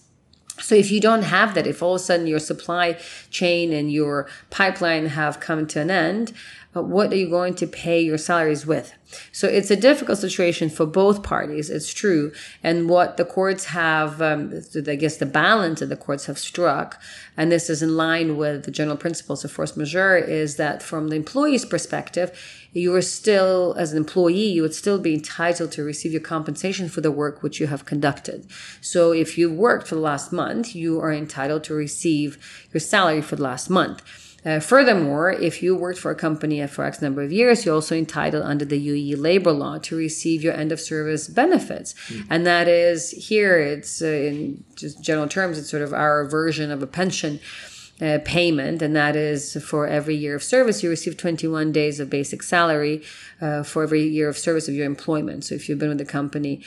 So 0.60 0.76
if 0.76 0.92
you 0.92 1.00
don't 1.00 1.24
have 1.24 1.56
that, 1.56 1.68
if 1.68 1.82
all 1.82 1.96
of 1.96 2.02
a 2.02 2.04
sudden 2.04 2.28
your 2.28 2.40
supply 2.40 2.98
chain 3.30 3.74
and 3.74 3.92
your 3.92 4.28
pipeline 4.50 5.08
have 5.08 5.40
come 5.40 5.68
to 5.68 5.82
an 5.82 5.92
end, 5.92 6.34
what 6.86 7.12
are 7.12 7.16
you 7.16 7.30
going 7.30 7.56
to 7.56 7.68
pay 7.68 8.00
your 8.02 8.18
salaries 8.18 8.66
with? 8.66 8.94
So 9.32 9.48
it's 9.48 9.72
a 9.72 9.76
difficult 9.76 10.18
situation 10.18 10.70
for 10.70 10.86
both 10.86 11.24
parties. 11.24 11.70
It's 11.70 11.94
true. 11.94 12.34
And 12.62 12.90
what 12.90 13.16
the 13.16 13.24
courts 13.24 13.66
have, 13.66 14.22
um, 14.22 14.62
I 14.76 14.96
guess 14.96 15.18
the 15.18 15.26
balance 15.26 15.80
that 15.80 15.86
the 15.88 15.96
courts 15.96 16.26
have 16.26 16.38
struck, 16.38 17.02
and 17.38 17.50
this 17.52 17.70
is 17.70 17.82
in 17.82 17.96
line 17.96 18.36
with 18.36 18.66
the 18.66 18.72
general 18.72 18.98
principles 18.98 19.46
of 19.46 19.52
force 19.52 19.78
majeure, 19.78 20.18
is 20.18 20.58
that 20.58 20.84
from 20.84 21.08
the 21.08 21.16
employee's 21.16 21.64
perspective, 21.64 22.38
you 22.74 22.94
are 22.96 23.02
still, 23.02 23.74
as 23.78 23.92
an 23.92 23.98
employee, 23.98 24.48
you 24.48 24.62
would 24.62 24.76
still 24.76 25.00
be 25.00 25.14
entitled 25.14 25.72
to 25.72 25.84
receive 25.84 26.12
your 26.12 26.22
compensation 26.22 26.90
for 26.90 27.00
the 27.00 27.12
work 27.12 27.42
which 27.42 27.62
you 27.62 27.68
have 27.68 27.86
conducted. 27.86 28.46
So 28.82 29.14
if 29.14 29.38
you've 29.38 29.54
worked 29.54 29.88
for 29.88 29.96
the 29.96 30.02
last 30.02 30.34
month, 30.34 30.76
you 30.76 31.00
are 31.00 31.14
entitled 31.14 31.64
to 31.66 31.74
receive 31.74 32.68
your 32.74 32.82
salary 32.82 33.22
for 33.22 33.38
the 33.38 33.44
last 33.44 33.70
month. 33.70 34.04
Uh, 34.46 34.60
furthermore, 34.60 35.32
if 35.32 35.62
you 35.62 35.76
worked 35.76 36.00
for 36.00 36.12
a 36.12 36.16
company 36.16 36.66
for 36.68 36.86
X 36.86 37.02
number 37.02 37.22
of 37.22 37.32
years, 37.32 37.66
you're 37.66 37.76
also 37.76 37.96
entitled 37.96 38.44
under 38.44 38.66
the 38.66 38.88
UAE 38.88 39.22
labor 39.22 39.52
law 39.52 39.78
to 39.80 39.96
receive 39.96 40.44
your 40.44 40.54
end 40.54 40.72
of 40.72 40.80
service 40.80 41.28
benefits. 41.28 41.94
Mm. 42.08 42.28
And 42.30 42.46
that 42.46 42.68
is 42.68 43.12
here, 43.12 43.58
it's 43.58 44.02
uh, 44.02 44.06
in 44.06 44.64
just 44.76 45.04
general 45.04 45.28
terms, 45.28 45.58
it's 45.58 45.70
sort 45.70 45.82
of 45.82 45.94
our 45.94 46.26
version 46.26 46.72
of 46.72 46.82
a 46.82 46.88
pension. 46.88 47.40
Uh, 48.00 48.20
payment, 48.26 48.84
and 48.84 48.96
that 48.96 49.16
is 49.16 49.58
for 49.66 49.88
every 49.88 50.14
year 50.14 50.36
of 50.36 50.44
service, 50.44 50.84
you 50.84 50.90
receive 50.92 51.18
21 51.18 51.72
days 51.72 52.00
of 52.00 52.12
basic 52.12 52.44
salary 52.44 53.02
uh, 53.42 53.64
for 53.64 53.82
every 53.82 54.04
year 54.04 54.30
of 54.30 54.38
service 54.38 54.68
of 54.68 54.76
your 54.76 54.86
employment. 54.86 55.44
So 55.44 55.56
if 55.56 55.68
you've 55.68 55.80
been 55.80 55.90
with 55.90 55.98
the 55.98 56.06
company 56.06 56.62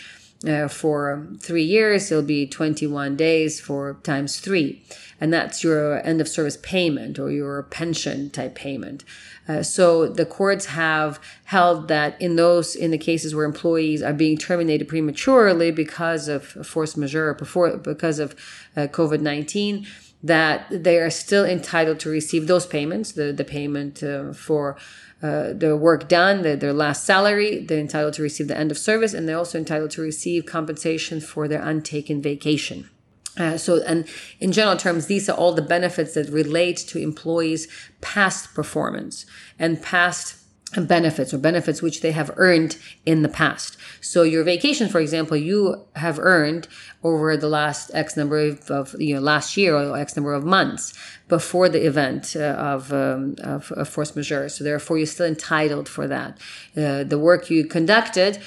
uh, 0.47 0.69
for 0.69 1.27
three 1.39 1.65
years, 1.65 2.11
it'll 2.11 2.23
be 2.23 2.47
21 2.47 3.17
days 3.17 3.61
for 3.61 3.95
times 4.03 4.41
three 4.41 4.83
and 5.21 5.33
that's 5.33 5.63
your 5.63 6.05
end 6.07 6.21
of 6.21 6.29
service 6.29 6.57
payment 6.63 7.19
or 7.19 7.31
your 7.31 7.63
pension 7.65 8.31
type 8.31 8.55
payment. 8.55 9.05
Uh, 9.47 9.63
so 9.63 10.09
the 10.09 10.25
courts 10.25 10.67
have 10.67 11.21
held 11.45 11.89
that 11.89 12.21
in 12.21 12.37
those 12.37 12.75
in 12.75 12.91
the 12.91 12.99
cases 12.99 13.35
where 13.35 13.45
employees 13.45 14.03
are 14.03 14.15
being 14.15 14.39
terminated 14.39 14.89
prematurely 14.89 15.71
because 15.71 16.27
of 16.29 16.45
force 16.67 16.97
majeure, 16.97 17.35
before 17.35 17.77
because 17.77 18.19
of 18.19 18.33
uh, 18.77 18.87
COVID 18.87 19.21
nineteen, 19.21 19.87
that 20.23 20.67
they 20.71 20.99
are 20.99 21.11
still 21.11 21.45
entitled 21.45 22.01
to 22.01 22.09
receive 22.09 22.47
those 22.47 22.65
payments, 22.67 23.13
the 23.13 23.33
the 23.33 23.45
payment 23.45 24.03
uh, 24.03 24.33
for. 24.33 24.77
Uh, 25.23 25.53
the 25.53 25.77
work 25.77 26.09
done, 26.09 26.43
the, 26.43 26.57
their 26.57 26.73
last 26.73 27.05
salary, 27.05 27.63
they're 27.65 27.79
entitled 27.79 28.15
to 28.15 28.23
receive 28.23 28.49
the 28.49 28.57
end 28.57 28.71
of 28.71 28.79
service, 28.79 29.13
and 29.13 29.29
they're 29.29 29.37
also 29.37 29.59
entitled 29.59 29.91
to 29.91 30.01
receive 30.01 30.47
compensation 30.47 31.21
for 31.21 31.47
their 31.47 31.63
untaken 31.63 32.23
vacation. 32.23 32.89
Uh, 33.37 33.57
so, 33.57 33.83
and 33.83 34.07
in 34.41 34.51
general 34.51 34.77
terms, 34.77 35.07
these 35.07 35.29
are 35.29 35.37
all 35.37 35.53
the 35.53 35.63
benefits 35.63 36.15
that 36.15 36.29
relate 36.31 36.79
to 36.79 36.99
employees' 36.99 37.69
past 38.01 38.55
performance 38.55 39.27
and 39.59 39.83
past 39.83 40.40
benefits 40.87 41.35
or 41.35 41.39
benefits 41.39 41.83
which 41.83 42.01
they 42.01 42.13
have 42.13 42.31
earned 42.37 42.77
in 43.05 43.23
the 43.23 43.29
past. 43.29 43.77
So 44.01 44.23
your 44.23 44.45
vacation, 44.45 44.89
for 44.89 45.01
example, 45.01 45.37
you 45.37 45.85
have 45.97 46.19
earned 46.19 46.69
over 47.03 47.37
the 47.37 47.49
last 47.49 47.91
X 47.95 48.17
number 48.17 48.39
of, 48.39 48.71
of 48.71 48.95
you 48.99 49.15
know, 49.15 49.21
last 49.21 49.57
year 49.57 49.75
or 49.75 49.97
X 49.97 50.17
number 50.17 50.33
of 50.33 50.45
months 50.45 50.93
before 51.29 51.69
the 51.69 51.87
event 51.87 52.37
uh, 52.37 52.41
of, 52.41 52.93
um, 52.93 53.37
of, 53.43 53.73
of, 53.73 53.89
force 53.89 54.15
majeure. 54.15 54.49
So 54.49 54.63
therefore 54.65 54.99
you're 54.99 55.07
still 55.07 55.27
entitled 55.27 55.89
for 55.89 56.07
that. 56.07 56.39
Uh, 56.77 57.05
the 57.05 57.19
work 57.19 57.51
you 57.51 57.65
conducted, 57.65 58.37
uh, 58.37 58.41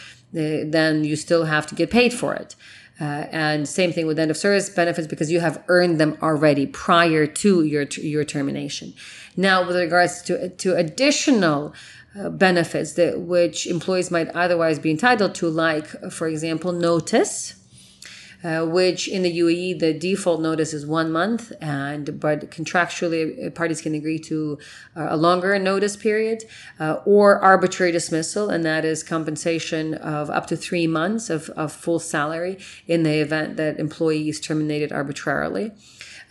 then 0.66 1.04
you 1.04 1.16
still 1.16 1.46
have 1.46 1.68
to 1.68 1.76
get 1.76 1.90
paid 1.90 2.14
for 2.14 2.34
it. 2.34 2.56
Uh, 3.02 3.26
and 3.32 3.68
same 3.68 3.92
thing 3.92 4.06
with 4.06 4.20
end 4.20 4.30
of 4.30 4.38
service 4.38 4.70
benefits 4.70 5.08
because 5.08 5.32
you 5.32 5.40
have 5.40 5.64
earned 5.68 6.00
them 6.00 6.16
already 6.22 6.68
prior 6.68 7.26
to 7.26 7.64
your 7.64 7.84
your 7.98 8.24
termination. 8.24 8.94
Now, 9.36 9.66
with 9.66 9.76
regards 9.76 10.22
to 10.24 10.50
to 10.50 10.76
additional 10.76 11.74
benefits 12.30 12.94
that 12.94 13.22
which 13.22 13.68
employees 13.68 14.12
might 14.12 14.30
otherwise 14.30 14.80
be 14.80 14.92
entitled 14.92 15.34
to, 15.36 15.50
like 15.50 15.88
for 16.12 16.28
example, 16.28 16.72
notice 16.72 17.56
uh, 18.44 18.66
which 18.66 19.08
in 19.08 19.24
the 19.24 19.40
UAE 19.40 19.80
the 19.80 19.94
default 19.94 20.42
notice 20.42 20.74
is 20.74 20.86
one 20.86 21.12
month, 21.12 21.54
and 21.62 22.20
but 22.20 22.52
contractually 22.52 23.48
uh, 23.48 23.50
parties 23.50 23.82
can 23.82 23.96
agree 23.96 24.20
to 24.20 24.58
uh, 24.96 25.08
a 25.10 25.18
longer 25.18 25.58
notice 25.58 25.96
period, 25.96 26.44
uh, 26.80 26.98
or 27.06 27.40
arbitrary 27.40 27.92
dismissal, 27.92 28.50
and 28.50 28.66
that 28.66 28.84
is 28.84 29.02
compensation 29.04 29.94
of 29.94 30.30
up 30.30 30.48
to 30.48 30.58
three 30.58 30.88
months 30.88 31.30
of, 31.30 31.50
of 31.52 31.72
full 31.72 32.00
salary 32.00 32.58
in 32.88 33.04
the 33.04 33.22
event 33.22 33.56
that 33.58 33.80
employee 33.80 34.28
is 34.28 34.40
terminated 34.40 34.92
arbitrarily 34.92 35.72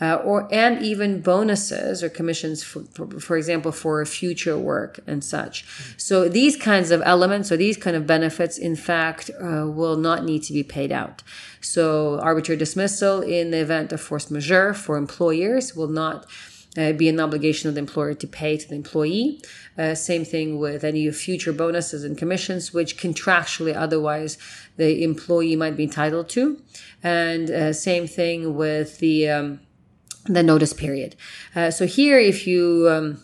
uh, 0.03 0.17
or 0.25 0.49
and 0.51 0.83
even 0.83 1.21
bonuses 1.21 2.03
or 2.03 2.09
commissions, 2.09 2.65
for, 2.65 2.83
for, 2.93 3.21
for, 3.21 3.37
example, 3.37 3.71
for 3.71 4.05
future 4.05 4.59
work 4.59 4.99
and 5.07 5.23
such. 5.23 5.65
So 5.97 6.29
these 6.29 6.57
kinds 6.57 6.91
of 6.91 7.01
elements 7.05 7.53
or 7.53 7.57
these 7.57 7.77
kind 7.77 7.95
of 7.95 8.05
benefits, 8.05 8.59
in 8.59 8.75
fact, 8.75 9.31
uh, 9.31 9.65
will 9.69 9.97
not 9.97 10.25
need 10.25 10.43
to 10.45 10.53
be 10.53 10.65
paid 10.65 10.91
out. 10.91 11.23
So 11.61 12.19
arbitrary 12.19 12.59
dismissal 12.59 13.23
in 13.23 13.53
the 13.53 13.59
event 13.59 13.93
of 13.93 14.01
force 14.01 14.29
majeure 14.29 14.75
for 14.75 14.97
employers 14.97 15.77
will 15.77 15.89
not. 16.03 16.27
Uh, 16.75 16.91
be 16.91 17.07
an 17.07 17.21
obligation 17.21 17.69
of 17.69 17.75
the 17.75 17.81
employer 17.81 18.15
to 18.15 18.27
pay 18.27 18.57
to 18.57 18.67
the 18.67 18.75
employee. 18.75 19.39
Uh, 19.77 19.95
same 19.95 20.25
thing 20.25 20.59
with 20.59 20.85
any 20.85 21.11
future 21.11 21.53
bonuses 21.53 22.03
and 22.03 22.17
commissions, 22.17 22.73
which 22.73 22.97
contractually 22.97 23.77
otherwise 23.77 24.39
the 24.79 25.05
employee 25.05 25.55
might 25.55 25.77
be 25.77 25.83
entitled 25.83 26.31
to. 26.31 26.63
And 27.03 27.51
uh, 27.51 27.75
same 27.75 28.07
thing 28.07 28.57
with 28.57 29.01
the 29.01 29.29
um, 29.29 29.61
the 30.27 30.43
notice 30.43 30.73
period. 30.73 31.17
Uh, 31.55 31.71
so 31.71 31.87
here, 31.87 32.19
if 32.19 32.47
you 32.47 32.89
um, 32.91 33.23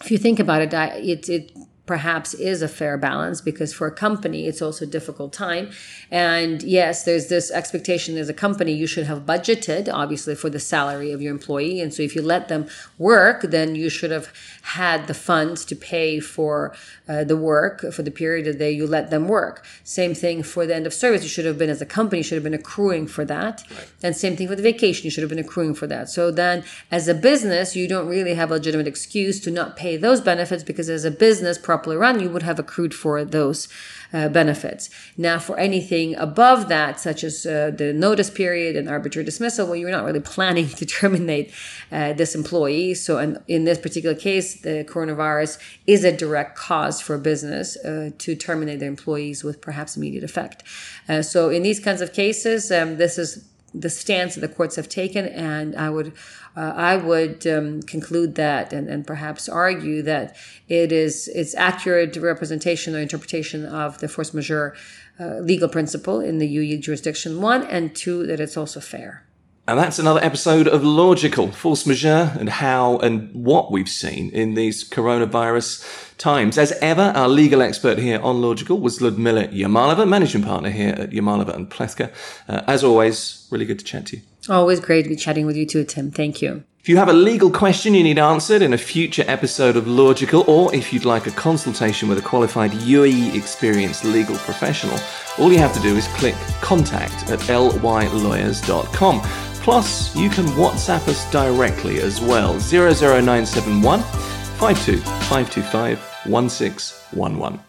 if 0.00 0.10
you 0.10 0.18
think 0.18 0.38
about 0.38 0.62
it, 0.62 0.72
it 0.72 1.28
it 1.28 1.52
perhaps 1.88 2.34
is 2.34 2.60
a 2.62 2.68
fair 2.68 2.96
balance 2.98 3.40
because 3.40 3.72
for 3.72 3.86
a 3.86 3.90
company 3.90 4.46
it's 4.46 4.62
also 4.62 4.84
a 4.84 4.88
difficult 4.88 5.32
time. 5.32 5.70
And 6.10 6.62
yes 6.62 7.04
there's 7.04 7.28
this 7.28 7.50
expectation 7.50 8.16
as 8.18 8.28
a 8.28 8.34
company 8.34 8.72
you 8.72 8.86
should 8.86 9.06
have 9.06 9.20
budgeted 9.20 9.88
obviously 9.92 10.34
for 10.34 10.50
the 10.50 10.60
salary 10.60 11.10
of 11.12 11.22
your 11.22 11.32
employee. 11.32 11.80
And 11.80 11.92
so 11.92 12.02
if 12.02 12.14
you 12.14 12.22
let 12.22 12.48
them 12.48 12.68
work 12.98 13.40
then 13.42 13.74
you 13.74 13.88
should 13.88 14.10
have 14.10 14.28
had 14.62 15.06
the 15.06 15.14
funds 15.14 15.64
to 15.64 15.74
pay 15.74 16.20
for 16.20 16.74
uh, 17.08 17.24
the 17.24 17.36
work 17.36 17.90
for 17.90 18.02
the 18.02 18.10
period 18.10 18.44
that 18.44 18.58
they 18.58 18.70
you 18.70 18.86
let 18.86 19.10
them 19.10 19.26
work. 19.26 19.64
Same 19.82 20.14
thing 20.14 20.42
for 20.42 20.66
the 20.66 20.74
end 20.76 20.86
of 20.86 20.92
service. 20.92 21.22
You 21.22 21.30
should 21.30 21.46
have 21.46 21.58
been 21.58 21.70
as 21.70 21.80
a 21.80 21.86
company 21.86 22.22
should 22.22 22.36
have 22.36 22.44
been 22.44 22.60
accruing 22.62 23.06
for 23.06 23.24
that. 23.24 23.64
Right. 23.70 23.88
and 24.02 24.14
same 24.14 24.36
thing 24.36 24.48
for 24.48 24.56
the 24.56 24.62
vacation. 24.62 25.04
You 25.06 25.10
should 25.10 25.22
have 25.22 25.30
been 25.30 25.46
accruing 25.48 25.74
for 25.74 25.86
that. 25.86 26.10
So 26.10 26.30
then 26.30 26.64
as 26.90 27.08
a 27.08 27.14
business 27.14 27.74
you 27.74 27.88
don't 27.88 28.08
really 28.08 28.34
have 28.34 28.50
a 28.50 28.54
legitimate 28.54 28.86
excuse 28.86 29.40
to 29.40 29.50
not 29.50 29.76
pay 29.76 29.96
those 29.96 30.20
benefits 30.20 30.62
because 30.62 30.90
as 30.90 31.06
a 31.06 31.10
business 31.10 31.56
properly 31.78 31.96
run, 31.96 32.18
you 32.18 32.28
would 32.28 32.42
have 32.42 32.58
accrued 32.58 32.92
for 32.92 33.24
those 33.24 33.68
uh, 34.12 34.28
benefits. 34.28 34.90
Now, 35.16 35.38
for 35.38 35.56
anything 35.58 36.16
above 36.16 36.68
that, 36.68 36.98
such 36.98 37.22
as 37.22 37.46
uh, 37.46 37.70
the 37.70 37.92
notice 37.92 38.30
period 38.30 38.74
and 38.74 38.88
arbitrary 38.88 39.24
dismissal, 39.24 39.66
well, 39.66 39.76
you're 39.76 39.92
not 39.92 40.04
really 40.04 40.20
planning 40.20 40.68
to 40.80 40.84
terminate 40.84 41.52
uh, 41.92 42.14
this 42.14 42.34
employee. 42.34 42.94
So, 42.94 43.18
in, 43.18 43.38
in, 43.46 43.64
this 43.64 43.78
particular 43.78 44.16
case, 44.16 44.60
the 44.60 44.84
coronavirus 44.88 45.60
is 45.86 46.02
a 46.02 46.10
direct 46.10 46.56
cause 46.56 47.00
for 47.00 47.14
a 47.14 47.18
business 47.18 47.76
uh, 47.76 48.10
to 48.18 48.34
terminate 48.34 48.80
their 48.80 48.88
employees 48.88 49.44
with 49.44 49.60
perhaps 49.60 49.96
immediate 49.96 50.24
effect. 50.24 50.64
Uh, 51.08 51.22
so, 51.22 51.50
in 51.50 51.62
these 51.62 51.78
kinds 51.78 52.00
of 52.00 52.12
cases, 52.12 52.72
um, 52.72 52.96
this 52.96 53.18
is 53.18 53.44
the 53.74 53.90
stance 53.90 54.34
that 54.34 54.40
the 54.40 54.48
courts 54.48 54.76
have 54.76 54.88
taken, 54.88 55.26
and 55.26 55.76
I 55.76 55.90
would 55.90 56.12
uh, 56.56 56.72
I 56.74 56.96
would 56.96 57.46
um, 57.46 57.82
conclude 57.82 58.34
that 58.34 58.72
and, 58.72 58.88
and 58.88 59.06
perhaps 59.06 59.48
argue 59.48 60.02
that 60.02 60.36
it 60.68 60.90
is 60.92 61.28
it's 61.28 61.54
accurate 61.54 62.16
representation 62.16 62.96
or 62.96 63.00
interpretation 63.00 63.64
of 63.66 63.98
the 63.98 64.08
force 64.08 64.32
majeure 64.32 64.74
uh, 65.20 65.38
legal 65.38 65.68
principle 65.68 66.20
in 66.20 66.38
the 66.38 66.56
UAE 66.56 66.80
jurisdiction 66.80 67.40
one, 67.40 67.64
and 67.64 67.94
two 67.94 68.26
that 68.26 68.40
it's 68.40 68.56
also 68.56 68.80
fair. 68.80 69.22
And 69.68 69.78
that's 69.78 69.98
another 69.98 70.24
episode 70.24 70.66
of 70.66 70.82
Logical 70.82 71.52
Force 71.52 71.84
Majeure 71.84 72.34
and 72.40 72.48
how 72.48 72.96
and 73.00 73.30
what 73.34 73.70
we've 73.70 73.86
seen 73.86 74.30
in 74.30 74.54
these 74.54 74.82
coronavirus 74.82 76.16
times. 76.16 76.56
As 76.56 76.72
ever, 76.80 77.12
our 77.14 77.28
legal 77.28 77.60
expert 77.60 77.98
here 77.98 78.18
on 78.20 78.40
Logical 78.40 78.80
was 78.80 79.02
Ludmila 79.02 79.48
Yamalova, 79.48 80.08
managing 80.08 80.42
partner 80.42 80.70
here 80.70 80.94
at 80.96 81.10
Yamalova 81.10 81.54
and 81.54 81.68
Plethka. 81.68 82.10
Uh, 82.48 82.62
as 82.66 82.82
always, 82.82 83.46
really 83.50 83.66
good 83.66 83.78
to 83.78 83.84
chat 83.84 84.06
to 84.06 84.16
you. 84.16 84.22
Always 84.48 84.80
great 84.80 85.02
to 85.02 85.10
be 85.10 85.16
chatting 85.16 85.44
with 85.44 85.54
you 85.54 85.66
too, 85.66 85.84
Tim. 85.84 86.12
Thank 86.12 86.40
you. 86.40 86.64
If 86.80 86.88
you 86.88 86.96
have 86.96 87.10
a 87.10 87.12
legal 87.12 87.50
question 87.50 87.92
you 87.92 88.02
need 88.02 88.18
answered 88.18 88.62
in 88.62 88.72
a 88.72 88.78
future 88.78 89.24
episode 89.26 89.76
of 89.76 89.86
Logical, 89.86 90.44
or 90.48 90.74
if 90.74 90.90
you'd 90.94 91.04
like 91.04 91.26
a 91.26 91.30
consultation 91.32 92.08
with 92.08 92.16
a 92.16 92.22
qualified 92.22 92.70
UAE 92.70 93.34
experienced 93.34 94.06
legal 94.06 94.36
professional, 94.36 94.98
all 95.38 95.52
you 95.52 95.58
have 95.58 95.74
to 95.74 95.80
do 95.80 95.94
is 95.94 96.08
click 96.16 96.34
contact 96.62 97.30
at 97.30 97.40
lylawyers.com. 97.40 99.20
Plus, 99.68 100.16
you 100.16 100.30
can 100.30 100.46
WhatsApp 100.56 101.06
us 101.08 101.30
directly 101.30 102.00
as 102.00 102.22
well 102.22 102.58
00971 102.58 104.00
52 104.02 104.96
525 104.96 105.98
1611. 106.24 107.67